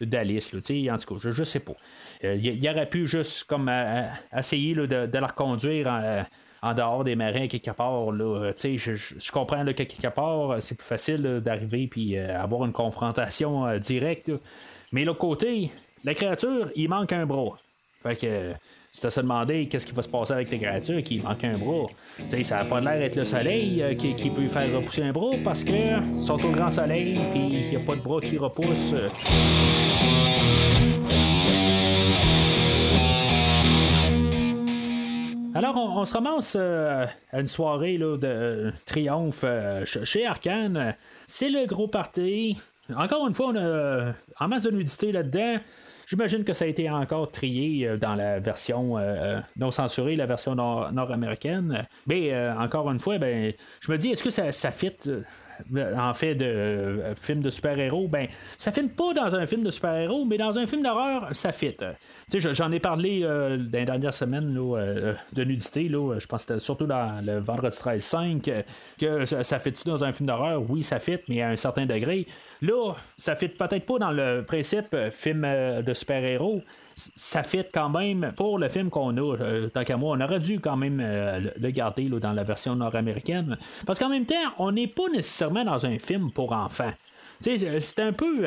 [0.00, 0.54] d'Alice.
[0.54, 1.72] En tout cas, je, je sais pas.
[2.24, 4.02] Euh, il, aurait pu juste comme euh,
[4.36, 5.86] essayer là, de, de la reconduire
[6.62, 8.10] en, dehors des marins quelque part.
[8.10, 12.64] Là, Euh, je, je- comprends que quelque part, euh, c'est plus facile d'arriver euh, avoir
[12.64, 14.32] une confrontation euh, directe.
[14.92, 15.70] Mais l'autre côté,
[16.04, 17.58] la créature, il manque un bras.
[18.02, 18.52] Fait que euh,
[18.90, 21.58] c'est à se demander qu'est-ce qui va se passer avec la créature qui manque un
[21.58, 21.86] bras.
[22.26, 25.32] Sais, ça n'a pas l'air d'être le soleil euh, qui, peut faire repousser un bras
[25.44, 25.72] parce que
[26.16, 28.94] sont au grand soleil puis il n'y a pas de bras qui repousse.
[35.58, 40.24] Alors, on, se ramasse euh, à une soirée là, de euh, triomphe euh, ch- chez
[40.24, 40.94] Arkane.
[41.26, 42.56] C'est le gros party.
[42.96, 45.56] Encore une fois, on a en masse de nudité là-dedans.
[46.06, 48.96] j'imagine que ça a été encore trié dans la version
[49.56, 51.86] non censurée, la version nord- nord-américaine.
[52.06, 54.92] Mais encore une fois, ben, je me dis, est-ce que ça, ça fit
[55.96, 59.70] en fait de euh, film de super-héros, ben ça fit pas dans un film de
[59.70, 61.76] super-héros, mais dans un film d'horreur, ça fit.
[62.32, 64.00] J'en ai parlé euh, dans les
[64.54, 68.62] là, euh, de nudité, là, je pense que c'était surtout dans le vendredi 13-5, euh,
[68.98, 70.62] que ça, ça fit-tu dans un film d'horreur?
[70.68, 72.26] Oui, ça fit, mais à un certain degré.
[72.62, 76.62] Là, ça fit peut-être pas dans le principe euh, film euh, de super-héros.
[76.96, 79.20] Ça fit quand même pour le film qu'on a.
[79.20, 83.56] euh, tant qu'à moi, on aurait dû quand même le- garder dans la version nord-américaine.
[83.86, 86.92] Parce qu'en même temps, on n'est pas nécessairement dans un film pour enfants.
[87.38, 88.44] C'est- un peu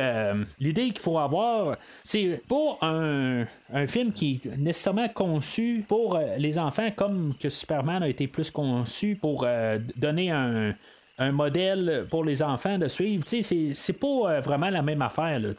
[0.60, 1.78] l'idée qu'il faut avoir.
[2.04, 3.46] C'est pas un,
[3.88, 9.16] film qui est nécessairement conçu pour les enfants comme que Superman a été plus conçu
[9.16, 9.48] pour
[9.96, 10.74] donner un,
[11.22, 13.24] un modèle pour les enfants de suivre.
[13.28, 15.40] C'est- c'est pas euh, vraiment la même affaire.
[15.40, 15.50] Là,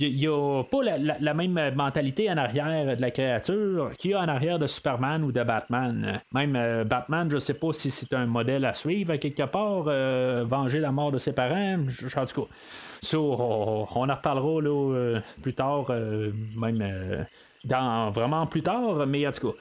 [0.00, 4.14] il n'y a pas la, la- même mentalité en arrière de la créature qu'il y
[4.14, 6.20] a en arrière de Superman ou de Batman.
[6.32, 10.44] Même euh, Batman, je sais pas si c'est un modèle à suivre quelque part, euh,
[10.46, 11.76] venger la mort de ses parents.
[12.16, 12.48] En tout cas,
[13.00, 15.86] ça, on, en reparlera là, plus tard,
[16.56, 17.26] même
[17.64, 19.56] dans vraiment plus tard, mais en tout cas.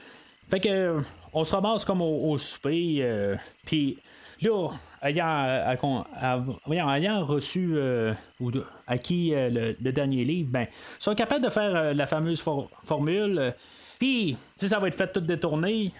[0.49, 0.99] Fait que
[1.31, 3.35] on se ramasse comme au, au souper,
[3.65, 3.97] puis
[4.41, 4.69] là,
[5.03, 8.51] ayant, euh, ayant reçu euh, ou
[8.87, 10.67] acquis euh, le, dernier livre, ben,
[10.99, 13.53] sont capables de faire la fameuse for- formule.
[13.99, 15.91] Puis, si ça va être fait tout détourné,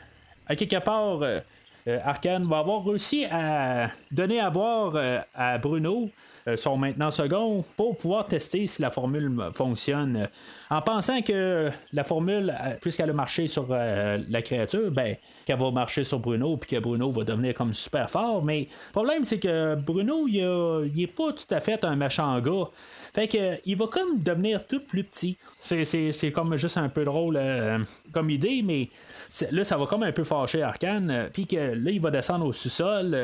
[0.47, 1.20] à quelque part,
[1.88, 4.95] Arkane va avoir réussi à donner à boire
[5.36, 6.10] à Bruno
[6.48, 10.28] euh, son maintenant second pour pouvoir tester si la formule fonctionne.
[10.70, 15.16] En pensant que la formule, euh, puisqu'elle a marché sur euh, la créature, ben,
[15.46, 18.44] qu'elle va marcher sur Bruno, puis que Bruno va devenir comme super fort.
[18.44, 21.96] Mais le problème, c'est que Bruno, il, a- il est pas tout à fait un
[21.96, 22.70] méchant gars.
[23.14, 25.38] Fait que il va comme devenir tout plus petit.
[25.60, 27.39] C'est, comme juste un peu drôle
[28.12, 28.89] comme idée, mais
[29.52, 31.30] là, ça va comme un peu fâcher Arkane.
[31.32, 33.16] Puis que là, il va descendre au sous-sol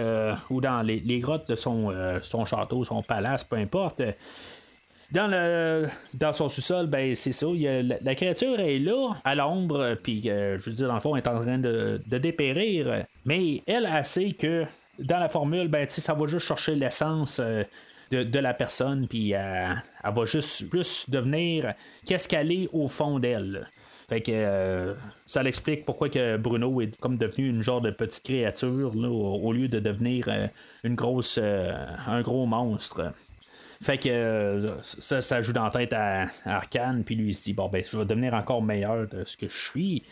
[0.51, 1.91] ou dans les, grottes de son,
[2.21, 4.01] son château, son palace, peu importe.
[5.11, 7.47] Dans, le, dans son sous-sol, ben c'est ça.
[7.47, 10.99] il la, la créature est là, à l'ombre, puis euh, je veux dire, dans le
[10.99, 13.05] fond, elle est en train de, de dépérir.
[13.25, 14.65] Mais elle, sait que
[14.99, 17.63] dans la formule, ben, ça va juste chercher l'essence euh,
[18.11, 21.73] de, de la personne, puis euh, elle va juste plus devenir
[22.05, 23.67] qu'est-ce qu'elle est au fond d'elle.
[24.09, 24.95] Fait que euh,
[25.27, 29.53] ça l'explique pourquoi que Bruno est comme devenu une genre de petite créature là, au,
[29.53, 30.47] lieu de devenir euh,
[30.83, 31.71] une grosse euh,
[32.07, 33.13] un gros monstre.
[33.81, 37.43] Fait que ça, ça joue dans la tête à, à Arkane, puis lui il se
[37.43, 40.03] dit bon ben je vais devenir encore meilleur de ce que je suis.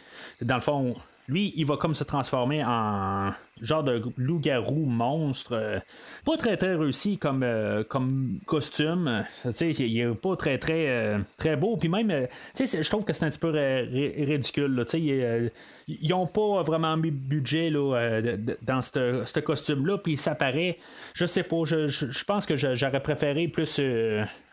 [0.41, 0.95] Dans le fond,
[1.27, 3.31] lui, il va comme se transformer en
[3.61, 5.53] genre de loup-garou monstre.
[5.53, 5.79] euh,
[6.25, 9.23] pas très très réussi comme, euh, comme costume.
[9.59, 11.77] Il est pas très très euh, très beau.
[11.77, 12.27] Puis même,
[12.57, 14.75] je trouve que c'est un petit peu ri- ridicule.
[14.75, 14.85] là.
[14.85, 15.49] Tu sais, il, euh,
[15.87, 18.21] ils ont pas vraiment mis budget là,
[18.63, 19.97] dans ce costume-là.
[19.99, 20.77] Puis ça paraît,
[21.13, 23.79] je sais pas, je, je- pense que j'aurais préféré plus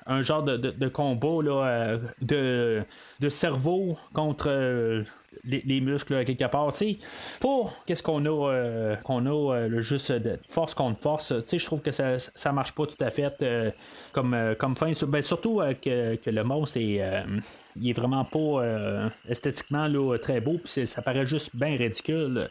[0.06, 2.82] un genre de, de- combat là, de,
[3.20, 5.04] de cerveau contre
[5.46, 6.72] les, les muscles quelque part.
[6.72, 6.98] Tu sais,
[7.40, 11.64] pour qu'est-ce qu'on a, euh, qu'on a euh, le juste de force contre force, je
[11.64, 13.70] trouve que ça, ça marche pas tout à fait euh,
[14.12, 14.92] comme, comme fin.
[15.06, 17.02] Ben, surtout que, que le monstre est,
[17.76, 22.48] il est vraiment pas esthétiquement là, très beau, puis ça paraît juste bien ridicule.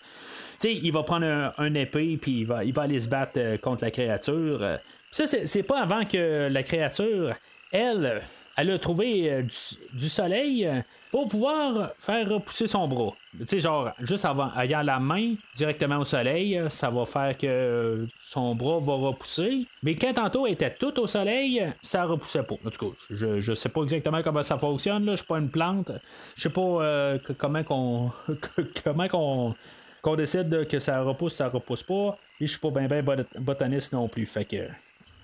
[0.60, 3.58] Sais, il va prendre un, un épée, puis il va, il va aller se battre
[3.62, 4.80] contre la créature.
[5.12, 7.34] Ça, c'est c'est pas avant que la créature,
[7.72, 8.22] elle,
[8.56, 9.44] elle a trouvé euh,
[9.94, 10.82] du, soleil euh,
[11.12, 13.14] pour pouvoir faire repousser son bras.
[13.40, 17.38] Tu sais, genre, juste avant, ayant la main directement au soleil, euh, ça va faire
[17.38, 19.66] que son bras va repousser.
[19.82, 22.56] Mais quand tantôt elle était tout au soleil, ça repoussait pas.
[22.66, 25.14] En tout cas, je, je sais pas exactement comment ça fonctionne, là.
[25.14, 25.92] Je suis pas une plante.
[26.36, 28.12] Je sais pas que- comment qu'on.
[28.84, 29.56] comment qu'on
[30.04, 32.18] qu'on décide de que ça repousse, ça repousse pas.
[32.42, 34.26] Et je suis pas bien ben bot- botaniste non plus.
[34.26, 34.46] Fait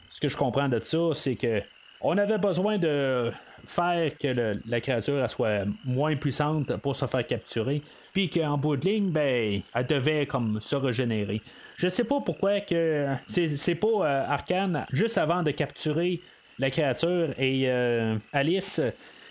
[0.09, 1.61] ce que je comprends de ça, c'est que
[2.01, 3.31] on avait besoin de
[3.65, 7.81] faire que la créature soit moins puissante pour se faire capturer,
[8.13, 11.41] puis qu'en bout de ligne, ben, elle devait comme se régénérer.
[11.75, 16.21] Je sais pas pourquoi que c'est, pas euh, Arcane juste avant de capturer
[16.57, 18.81] la créature et euh, Alice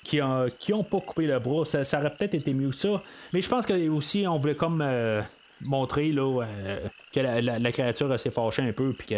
[0.02, 1.64] qui ont, qui ont pas coupé le bras.
[1.64, 3.02] Ça, ça aurait peut-être été mieux que ça.
[3.32, 5.20] Mais je pense que aussi on voulait comme euh,
[5.60, 6.78] montrer là, euh,
[7.12, 9.14] que la, créature s'est fâchée un peu puis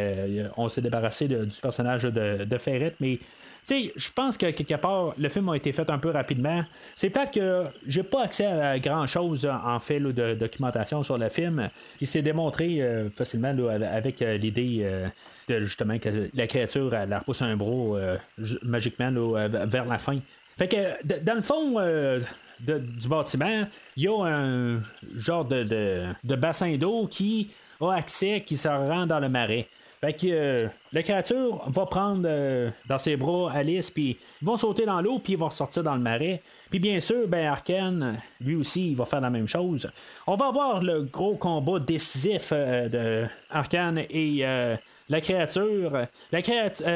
[0.55, 2.95] qu'on s'est débarrassé du personnage de, Ferret.
[3.01, 3.27] Mais tu
[3.63, 6.65] sais, je pense que quelque part, le film a été fait un peu rapidement.
[6.95, 11.19] C'est peut-être que j'ai pas accès à grand chose en fait là, de documentation sur
[11.19, 11.69] le film.
[12.01, 13.55] Il s'est démontré euh, facilement
[13.93, 15.09] avec euh, l'idée euh,
[15.49, 20.19] de justement que la créature elle, repousse un euh, ju- magiquement euh, vers la fin.
[20.57, 22.21] Fait que dans le fond euh,
[22.61, 23.65] de- du bâtiment,
[23.97, 24.81] il y a un
[25.17, 27.51] genre de- de bassin d'eau qui
[27.81, 29.69] a accès, qui se rend dans le marais.
[30.01, 34.57] Fait que euh, la créature va prendre euh, dans ses bras Alice, puis ils vont
[34.57, 36.41] sauter dans l'eau, puis ils vont ressortir dans le marais.
[36.71, 39.91] Puis bien sûr, ben Arkane, lui aussi, il va faire la même chose.
[40.27, 44.43] On va avoir le gros combat décisif euh, de Arkane et
[45.11, 46.07] la créature.
[46.33, 46.87] La créature,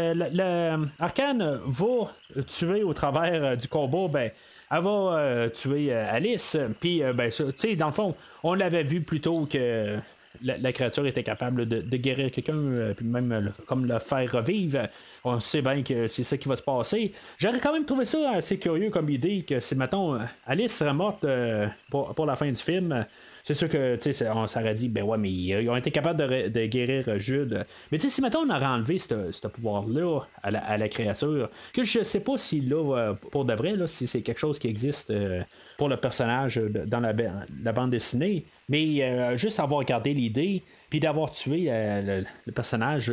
[0.99, 2.11] Arkane va
[2.47, 4.31] tuer au travers du combat, ben
[4.71, 6.57] elle va tuer Alice.
[6.81, 9.99] Puis, ben, tu sais, dans le fond, on l'avait vu plus tôt que
[10.43, 14.89] la, créature était capable de, guérir quelqu'un, euh, puis même le- comme le faire revivre.
[15.25, 17.13] On sait bien que c'est ça qui va se passer.
[17.39, 21.25] J'aurais quand même trouvé ça assez curieux comme idée que si, mettons, Alice serait morte
[21.25, 23.07] euh, pour, pour la fin du film.
[23.47, 23.99] C'est sûr que,
[24.35, 27.67] on s'aurait dit, ben ouais, mais ils ont été capables de, de guérir euh, Jude.
[27.93, 31.51] Mais tu sais, si mettons, on aurait enlevé ce pouvoir-là à la, à la créature,
[31.75, 34.59] que je sais pas si là, euh, pour de vrai, là, si c'est quelque chose
[34.59, 35.43] qui existe euh,
[35.77, 40.63] pour le personnage dans la, ba- la bande dessinée, mais euh, juste avoir gardé l'idée,
[40.89, 43.13] puis d'avoir tué le, personnage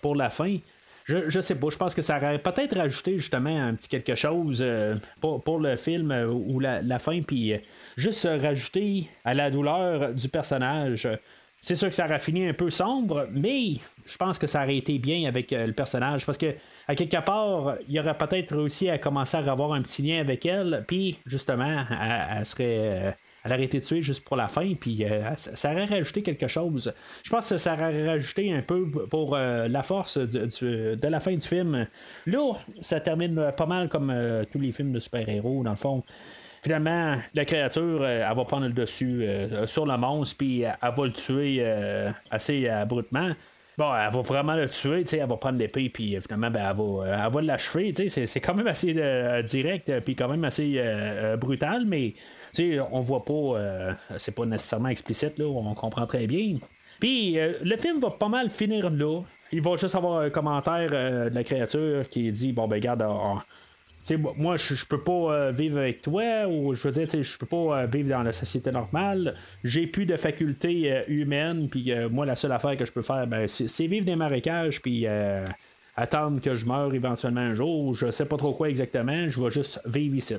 [0.00, 0.56] pour la fin.
[1.06, 4.16] Je, je sais pas, je pense que ça aurait peut-être rajouté justement un petit quelque
[4.16, 7.58] chose euh, pour, pour le film euh, ou la, la fin, puis euh,
[7.96, 11.08] juste rajouter à la douleur du personnage.
[11.60, 14.76] C'est sûr que ça aurait fini un peu sombre, mais je pense que ça aurait
[14.76, 16.54] été bien avec euh, le personnage parce que
[16.88, 20.44] à quelque part, il aurait peut-être réussi à commencer à avoir un petit lien avec
[20.44, 21.84] elle, puis justement,
[22.30, 23.16] elle serait.
[23.46, 26.92] Elle aurait été tuée juste pour la fin, puis euh, ça, aurait rajouté quelque chose.
[27.22, 31.32] Je pense que ça aurait rajouté un peu pour euh, la force de la fin
[31.32, 31.86] du film.
[32.26, 36.02] Là, ça termine pas mal comme euh, tous les films de super-héros, dans le fond.
[36.62, 39.24] Finalement, la créature, elle va prendre le dessus
[39.66, 41.64] sur le monstre, puis elle, va le tuer
[42.30, 43.30] assez abruptement.
[43.78, 47.24] Bon, elle va vraiment le tuer, elle va prendre l'épée, puis finalement, ben, elle, va,
[47.26, 48.94] elle va l'achever, c'est- c'est quand même assez
[49.44, 50.82] direct, puis quand même assez
[51.38, 52.14] brutal, mais,
[52.56, 56.56] sais, on voit pas, euh, c'est pas nécessairement explicite, là, on comprend très bien.
[57.00, 59.22] Puis, euh, le film va pas mal finir là.
[59.52, 63.04] Il va juste avoir un commentaire euh, de la créature qui dit, bon, ben, regarde,
[64.36, 68.08] moi- je, peux pas vivre avec toi, ou je veux dire, je peux pas vivre
[68.10, 69.34] dans la société normale.
[69.62, 73.46] J'ai plus de facultés humaines, puis moi, la seule affaire que je peux faire, ben,
[73.48, 75.06] c'est vivre des marécages, puis
[75.96, 77.94] attendre que je meure éventuellement un jour.
[77.94, 80.36] Je sais pas trop quoi exactement, je vais juste vivre ici.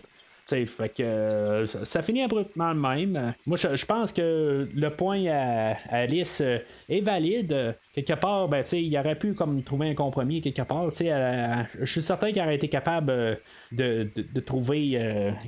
[0.48, 3.34] Fait que euh, ça, finit abruptement de même.
[3.46, 7.76] Moi, je, pense que le point à, à Alice euh, est valide.
[7.94, 10.90] Quelque part, ben, il aurait pu comme trouver un compromis quelque part.
[10.92, 13.36] je suis certain qu'il aurait été capable euh,
[13.72, 14.98] de, de- trouver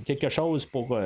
[0.06, 0.98] quelque chose pour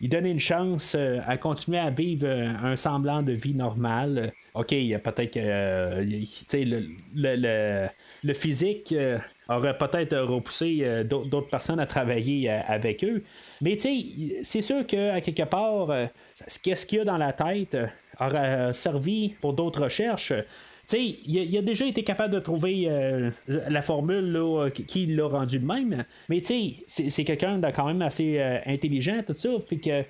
[0.00, 0.94] lui donner une chance
[1.26, 4.32] à continuer à vivre un semblant de vie normale.
[4.54, 7.88] OK, peut-être que le, le, le-
[8.22, 8.94] le physique
[9.50, 13.22] aurait peut-être repoussé euh, d'autres personnes à travailler euh, avec eux.
[13.60, 16.06] Mais c'est sûr qu'à quelque part, euh,
[16.46, 17.76] ce qu'est-ce qu'il y a dans la tête
[18.18, 20.32] aurait servi pour d'autres recherches.
[20.92, 22.88] Il a, il a déjà été capable de trouver
[23.46, 26.04] la formule qui- l'a rendu de même.
[26.28, 29.50] Mais c'est- quelqu'un de quand même assez intelligent, tout ça.
[29.68, 30.02] Puis que,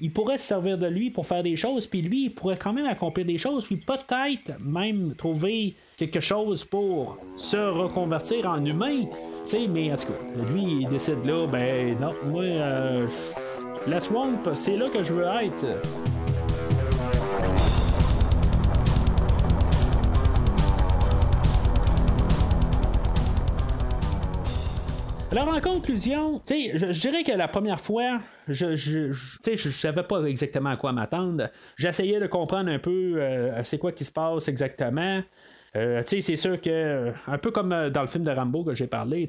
[0.00, 1.86] il pourrait se servir de lui pour faire des choses.
[1.86, 3.66] Puis lui, il pourrait quand même accomplir des choses.
[3.66, 9.04] Puis peut-être même trouver quelque chose pour se reconvertir en humain.
[9.68, 13.06] Mais en tout cas, lui, il décide là, ben non, moi, euh,
[13.86, 15.64] la swamp, c'est là que je veux être.
[25.36, 30.70] Alors en conclusion, je, dirais que la première fois, je, je, je savais pas exactement
[30.70, 31.50] à quoi m'attendre.
[31.76, 35.22] J'essayais de comprendre un peu euh, c'est quoi qui se passe exactement.
[35.76, 38.86] Euh, c'est sûr que, un peu comme euh, dans le film de Rambo que j'ai
[38.86, 39.26] parlé,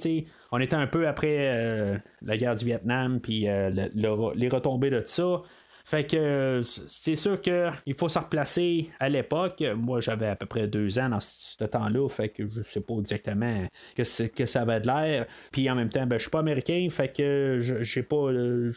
[0.51, 4.47] on était un peu après euh, la guerre du Vietnam, puis euh, le- le- les
[4.49, 5.41] retombées de ça.
[5.87, 9.63] Fait que euh, c'est sûr qu'il faut se replacer à l'époque.
[9.75, 12.95] Moi, j'avais à peu près deux ans dans ce temps-là, fait que je sais pas
[12.99, 15.25] exactement que, que ça avait de l'air.
[15.51, 18.15] Puis en même temps, ben, je suis pas américain, fait que j'ai pas.
[18.17, 18.71] euh,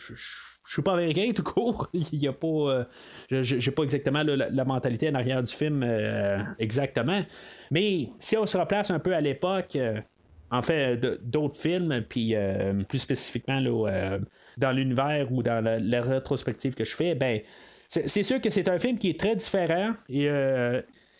[0.68, 1.88] je- suis pas américain tout court.
[1.92, 2.46] Il y a pas.
[2.46, 2.84] euh,
[3.42, 7.20] j'ai pas exactement la, mentalité en arrière du film euh, exactement.
[7.70, 9.76] Mais si on se replace un peu à l'époque.
[9.76, 10.00] euh,
[10.50, 12.34] en fait, d'autres films, puis
[12.88, 13.60] plus spécifiquement
[14.56, 17.40] dans l'univers ou dans la, rétrospective que je fais, ben,
[17.86, 20.26] c'est sûr que c'est un film qui est très différent et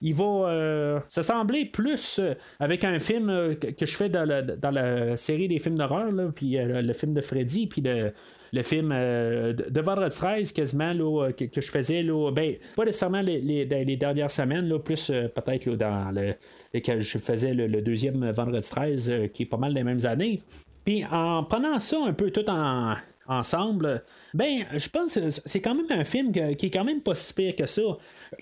[0.01, 2.23] il va s'assembler plus
[2.59, 7.13] avec un film que, je fais dans la, série des films d'horreur, puis le film
[7.13, 8.15] de Freddy, puis le,
[8.53, 13.21] le film euh, de, Vendredi 13 quasiment là, que, je faisais là, ben, pas nécessairement
[13.21, 16.35] les, les- dernières semaines là, plus euh, peut-être dans le,
[16.81, 20.41] que je faisais le, deuxième Vendredi 13 euh, qui est pas mal les mêmes années
[20.85, 22.95] Puis en prenant ça un peu tout en,
[23.27, 24.03] ensemble,
[24.35, 27.35] ben, je pense que c'est quand même un film qui est quand même pas si
[27.35, 27.83] pire que ça.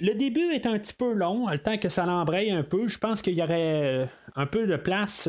[0.01, 2.87] Le début est un petit peu long, le temps que ça l'embraye un peu.
[2.87, 5.29] Je pense qu'il y aurait un peu de place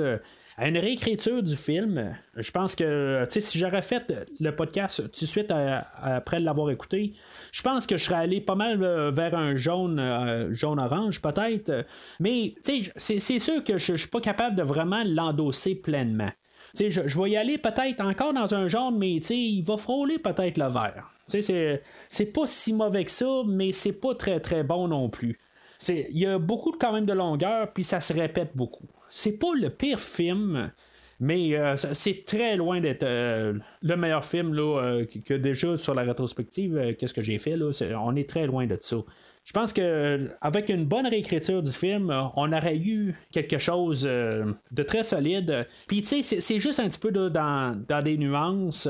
[0.57, 2.17] à une réécriture du film.
[2.35, 5.53] Je pense que si j'aurais fait le podcast tout de suite
[6.01, 7.13] après l'avoir écouté,
[7.51, 11.85] je pense que je serais allé pas mal euh, vers un jaune, euh, jaune-orange peut-être.
[12.19, 16.31] Mais c'est sûr que je, ne suis pas capable de vraiment l'endosser pleinement.
[16.77, 20.57] Je, je, vais y aller peut-être encore dans un jaune, mais il va frôler peut-être
[20.57, 21.11] le vert.
[21.27, 25.39] C'est pas si mauvais que ça, mais c'est pas très très bon non plus.
[25.87, 29.53] Il y a beaucoup quand même de longueur, puis ça se répète beaucoup c'est pas
[29.55, 30.71] le pire film.
[31.19, 35.95] Mais euh, c'est très loin d'être euh, le meilleur film là, euh, que déjà sur
[35.95, 37.71] la rétrospective, qu'est-ce que j'ai fait là,
[38.03, 38.97] on est très loin de ça.
[39.43, 44.83] Je pense que avec une bonne réécriture du film, on aurait eu quelque chose de
[44.83, 45.65] très solide.
[45.87, 48.89] Puis tu sais, c'est juste un petit peu dans, des nuances.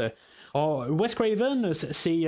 [0.55, 2.24] Oh, Wes Craven, c'est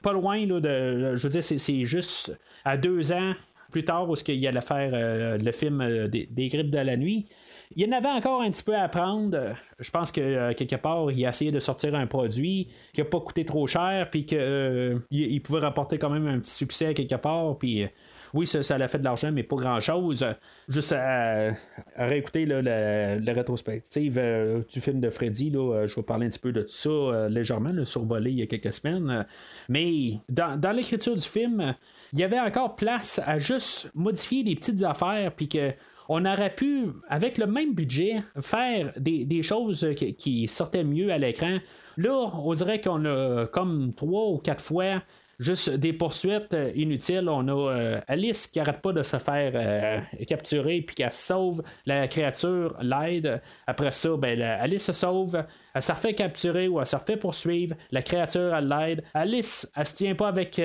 [0.00, 1.14] pas loin de.
[1.14, 2.34] Je veux dire, c'est juste
[2.64, 3.34] à deux ans
[3.72, 7.26] plus tard où il allait faire euh, le film euh, des, grippes de la nuit.
[7.74, 9.54] Il en avait encore un petit peu à apprendre.
[9.80, 13.06] Je pense que euh, quelque part, il a essayé de sortir un produit qui n'a
[13.06, 17.58] pas coûté trop cher, puis qu'il pouvait rapporter quand même un petit succès quelque part.
[17.58, 17.86] Puis
[18.34, 20.24] oui, ça, ça a fait de l'argent, mais pas grand-chose.
[20.68, 21.52] Juste à,
[21.96, 26.38] réécouter la, rétrospective euh, du film de Freddy, là, euh, je vais parler un petit
[26.38, 29.26] peu de tout ça euh, légèrement, survolé il y a quelques semaines.
[29.68, 31.74] Mais dans, l'écriture du film,
[32.12, 35.72] il y avait encore place à juste modifier des petites affaires, puis que
[36.08, 39.86] on aurait pu, avec le même budget, faire des, choses
[40.18, 41.58] qui, sortaient mieux à l'écran.
[41.96, 45.02] Là, on dirait qu'on a comme trois ou quatre fois
[45.42, 47.28] juste des poursuites euh, inutiles.
[47.28, 51.62] On a euh, Alice qui arrête pas de se faire euh, capturer puis qui sauve
[51.84, 53.40] la créature, l'aide.
[53.66, 57.76] Après ça, ben, Alice se sauve, elle se refait capturer ou elle se refait poursuivre.
[57.90, 59.04] La créature, elle l'aide.
[59.14, 60.60] Alice, elle se tient pas avec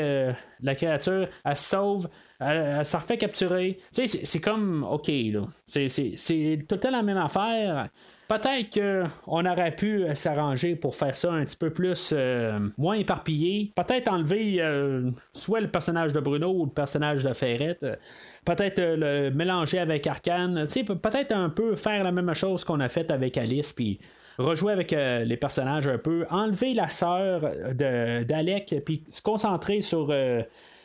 [0.61, 2.09] la créature, elle se sauve.
[2.39, 3.79] Elle, se refait capturer.
[3.91, 5.47] C'est comme, ok, là.
[5.65, 7.89] C'est tout la même affaire.
[8.27, 12.95] Peut-être qu'on aurait pu euh, s'arranger pour faire ça un petit peu plus euh, moins
[12.95, 13.71] éparpillé.
[13.73, 17.85] Peut-être enlever euh, soit le personnage de Bruno ou le personnage de Ferrette.
[18.43, 20.67] Peut-être le mélanger avec Arkane.
[20.67, 23.71] Peut-être un peu faire la même chose qu'on a fait avec Alice.
[23.71, 23.99] Puis
[24.37, 26.25] rejouer avec les personnages un peu.
[26.29, 27.41] Enlever la sœur
[27.73, 28.75] d'Alec.
[28.85, 30.13] Puis se concentrer sur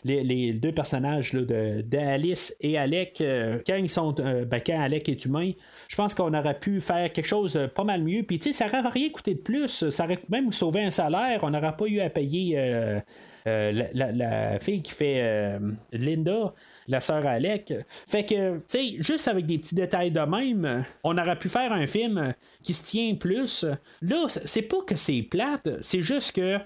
[0.05, 5.25] les, deux personnages d'Alice et Alec, euh, quand ils sont euh, ben, quand Alec est
[5.25, 5.53] humain,
[5.89, 8.23] je pense qu'on aurait pu faire quelque chose de pas mal mieux.
[8.23, 9.89] Puis tu sais, ça n'aurait rien coûté de plus.
[9.91, 11.41] Ça aurait même sauvé un salaire.
[11.43, 13.01] On n'aurait pas eu à payer euh,
[13.45, 15.59] la, fille qui fait
[15.93, 16.53] Linda
[16.89, 17.73] la sœur Alec.
[18.07, 21.73] Fait que, tu sais, juste avec des petits détails de même, on aurait pu faire
[21.73, 23.65] un film qui se tient plus.
[24.03, 26.59] Là, c'est pas que c'est plate, c'est juste que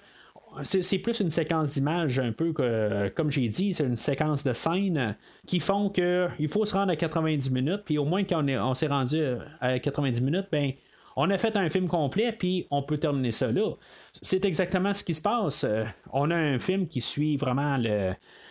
[0.62, 4.52] c'est plus une séquence d'images, un peu que, comme j'ai dit, c'est une séquence de
[4.52, 8.74] scènes qui font qu'il faut se rendre à 90 minutes, puis au moins quand on,
[8.74, 9.22] s'est rendu
[9.60, 10.72] à 90 minutes, ben
[11.16, 13.72] on a fait un film complet, puis on peut terminer ça là.
[14.20, 15.66] C'est exactement ce qui se passe.
[16.12, 17.78] On a un film qui suit vraiment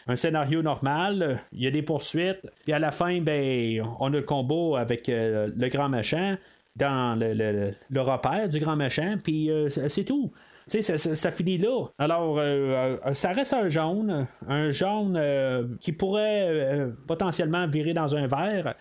[0.08, 4.18] un scénario normal, il y a des poursuites, puis à la fin, ben, on a
[4.18, 6.38] le combo avec euh, le grand machin
[6.76, 10.32] dans le, repère du grand machin, puis euh, c'est tout.
[10.70, 11.90] Tu sais, ça, finit là.
[12.00, 18.16] Alors, euh, euh, ça reste un jaune, un jaune euh, qui pourrait potentiellement virer dans
[18.16, 18.74] un verre.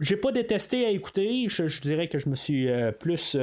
[0.00, 1.46] J'ai pas détesté à écouter.
[1.48, 2.68] Je, dirais que je me suis
[3.00, 3.36] plus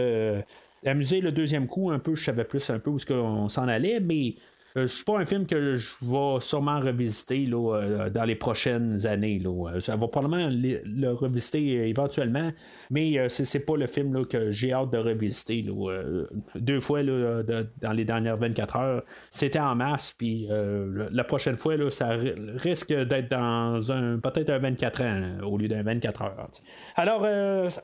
[0.83, 2.15] amusé le deuxième coup un peu.
[2.15, 4.35] Je savais plus un peu où on s'en allait, mais
[4.75, 9.39] c'est pas un film que je vais sûrement revisiter euh, dans les prochaines années.
[9.39, 9.69] Là.
[9.69, 12.51] Euh, ça va probablement le, revisiter éventuellement,
[12.89, 15.65] mais c'est, pas le film que j'ai hâte de revisiter.
[16.55, 22.09] deux fois dans les dernières 24 heures, c'était en masse, puis la prochaine fois, ça
[22.55, 26.49] risque d'être dans un peut-être un 24 ans au lieu d'un 24 heures.
[26.95, 27.25] Alors,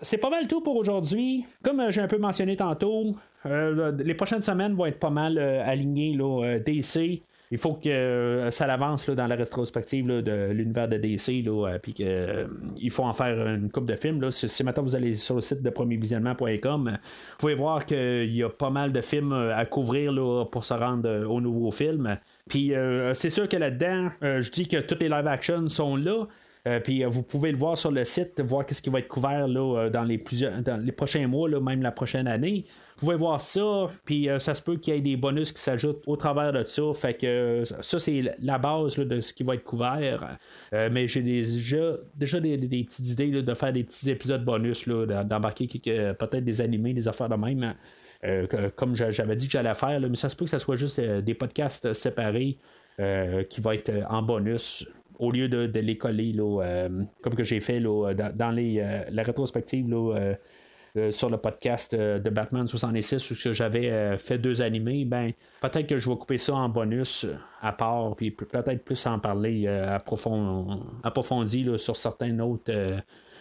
[0.02, 1.46] c'est pas mal tout pour aujourd'hui.
[1.64, 3.16] Comme j'ai un peu mentionné tantôt,
[3.46, 7.24] euh, les prochaines semaines vont être pas mal euh, alignées euh, DC.
[7.52, 11.44] Il faut que ça l'avance dans la rétrospective de l'univers de DC,
[11.82, 14.30] puis qu'il faut en faire une coupe de films.
[14.30, 18.50] Si, maintenant vous allez sur le site de premiervisionnement.com, vous pouvez voir qu'il y a
[18.50, 20.14] pas mal de films à couvrir
[20.52, 22.20] pour se rendre au nouveau film.
[22.48, 22.72] Puis
[23.14, 26.28] c'est sûr que là-dedans, je dis que toutes les live action sont là,
[26.68, 29.48] Euh, puis vous pouvez le voir sur le site, voir qu'est-ce qui va être couvert
[29.48, 32.66] là, dans, les plusieurs, dans les prochains mois, là, même la prochaine année.
[32.98, 36.04] Vous pouvez voir ça, puis ça se peut qu'il y ait des bonus qui s'ajoutent
[36.06, 36.84] au travers de ça.
[36.94, 40.38] Fait que ça, c'est la base de ce qui va être couvert.
[40.74, 46.44] mais j'ai déjà, déjà des, petites idées de faire des petits épisodes bonus, d'embarquer peut-être
[46.44, 47.74] des animés, des affaires de même.
[48.76, 51.34] comme j'avais dit que j'allais faire, mais ça se peut que ce soit juste des
[51.34, 52.58] podcasts séparés
[53.50, 54.86] qui vont être en bonus
[55.20, 56.90] au lieu de, les coller, euh,
[57.22, 63.30] comme que j'ai fait dans, euh, la rétrospective euh, sur le podcast de Batman 66
[63.30, 67.28] où j'avais fait deux animés, ben peut-être que je vais couper ça en bonus
[67.62, 69.68] à part, puis peut-être plus en parler
[71.04, 72.74] approfondi sur certains autres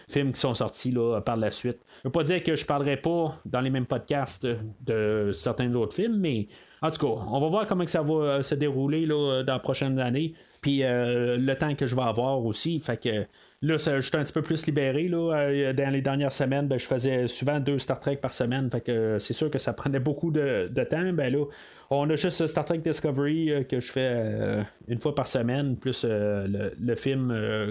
[0.07, 0.93] films qui sont sortis
[1.25, 1.79] par la suite.
[2.03, 4.47] Je ne veux pas dire que je ne parlerai pas dans les mêmes podcasts
[4.85, 6.47] de certains autres films, mais
[6.83, 10.35] en tout cas, on va voir comment ça va se dérouler dans la prochaine année.
[10.61, 12.79] Puis euh, le temps que je vais avoir aussi.
[12.79, 13.25] Fait que
[13.61, 15.07] là, je suis un petit peu plus libéré.
[15.07, 15.33] Là.
[15.33, 18.69] Euh, dans les dernières semaines, ben, je faisais souvent deux Star Trek par semaine.
[18.69, 21.13] Fait que c'est sûr que ça prenait beaucoup de, temps.
[21.13, 21.45] Ben là,
[21.89, 26.05] on a juste Star Trek Discovery euh, que je fais une fois par semaine, plus
[26.05, 27.29] le, film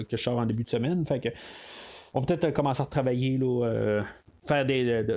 [0.09, 1.05] que je sors en début de semaine.
[1.05, 1.29] Fait que
[2.13, 4.01] on va peut-être commencer à travailler là,
[4.41, 4.65] faire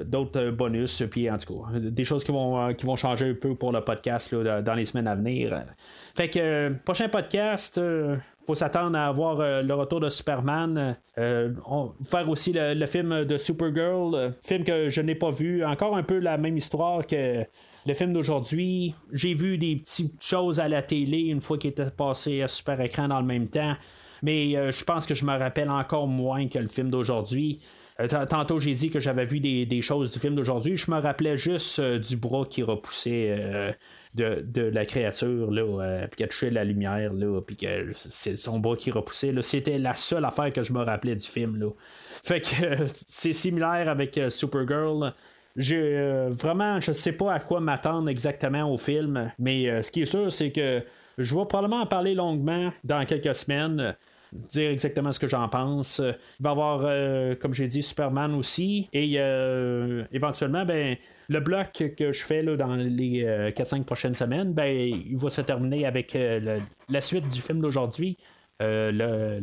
[0.05, 3.55] d'autres bonus, puis en tout cas, des choses qui vont, qui vont changer un peu
[3.55, 5.65] pour le podcast dans les semaines à venir.
[6.15, 10.97] Fait que, euh, prochain podcast, euh, faut s'attendre à voir euh, le retour de Superman.
[11.17, 15.65] on faire aussi le, film de Supergirl, film que je n'ai pas vu.
[15.65, 17.45] Encore un peu la même histoire que
[17.87, 18.95] le film d'aujourd'hui.
[19.13, 22.81] J'ai vu des petites choses à la télé une fois qu'il était passé à super
[22.81, 23.75] écran dans le même temps.
[24.23, 27.61] Mais je pense que je me rappelle encore moins que le film d'aujourd'hui.
[28.09, 30.77] Tantôt, j'ai dit que j'avais vu des, choses du film d'aujourd'hui.
[30.77, 33.75] Je me rappelais juste du bras qui repoussait
[34.15, 38.37] de, la créature, là, euh, puis qui a touché la lumière, là, puis que c'est
[38.37, 39.35] son bras qui repoussait.
[39.43, 41.59] C'était la seule affaire que je me rappelais du film.
[41.59, 41.71] Là.
[42.23, 42.47] Fait que
[43.07, 45.13] c'est similaire avec euh, Supergirl.
[45.57, 50.03] J'ai euh, vraiment, je sais pas à quoi m'attendre exactement au film, mais ce qui
[50.03, 50.83] est sûr, c'est que
[51.19, 53.95] je vais probablement en parler longuement dans quelques semaines
[54.33, 55.99] dire exactement ce que j'en pense.
[56.01, 58.89] Il va y avoir, comme j'ai dit, Superman aussi.
[58.93, 59.19] Et
[60.13, 60.97] éventuellement, ben,
[61.33, 65.31] le bloc que je fais là, dans les 4-5 euh, prochaines semaines, ben, il va
[65.31, 68.19] se terminer avec euh, la suite du film d'aujourd'hui.
[68.61, 69.41] Euh,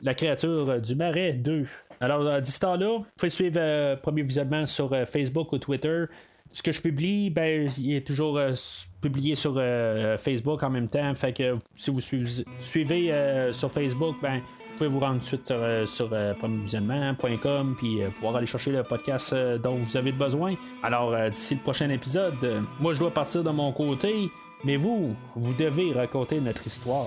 [0.00, 1.66] la, créature du marais 2.
[2.00, 6.04] Alors, d'ici temps-là, vous pouvez suivre Premier Visionnement sur Facebook ou Twitter.
[6.54, 8.40] Ce que je publie, ben, il est toujours
[9.02, 9.60] publié sur
[10.18, 11.12] Facebook en même temps.
[11.14, 13.12] Fait que si vous suivez,
[13.52, 14.40] sur Facebook, ben,
[14.74, 15.46] vous pouvez vous rendre tout de suite
[15.86, 20.54] sur, euh, premiervisionnement.com puis euh, pouvoir aller chercher le podcast euh, dont vous avez besoin.
[20.82, 24.32] Alors, d'ici le prochain épisode, moi je dois partir de mon côté,
[24.64, 27.06] mais vous, vous devez raconter notre histoire.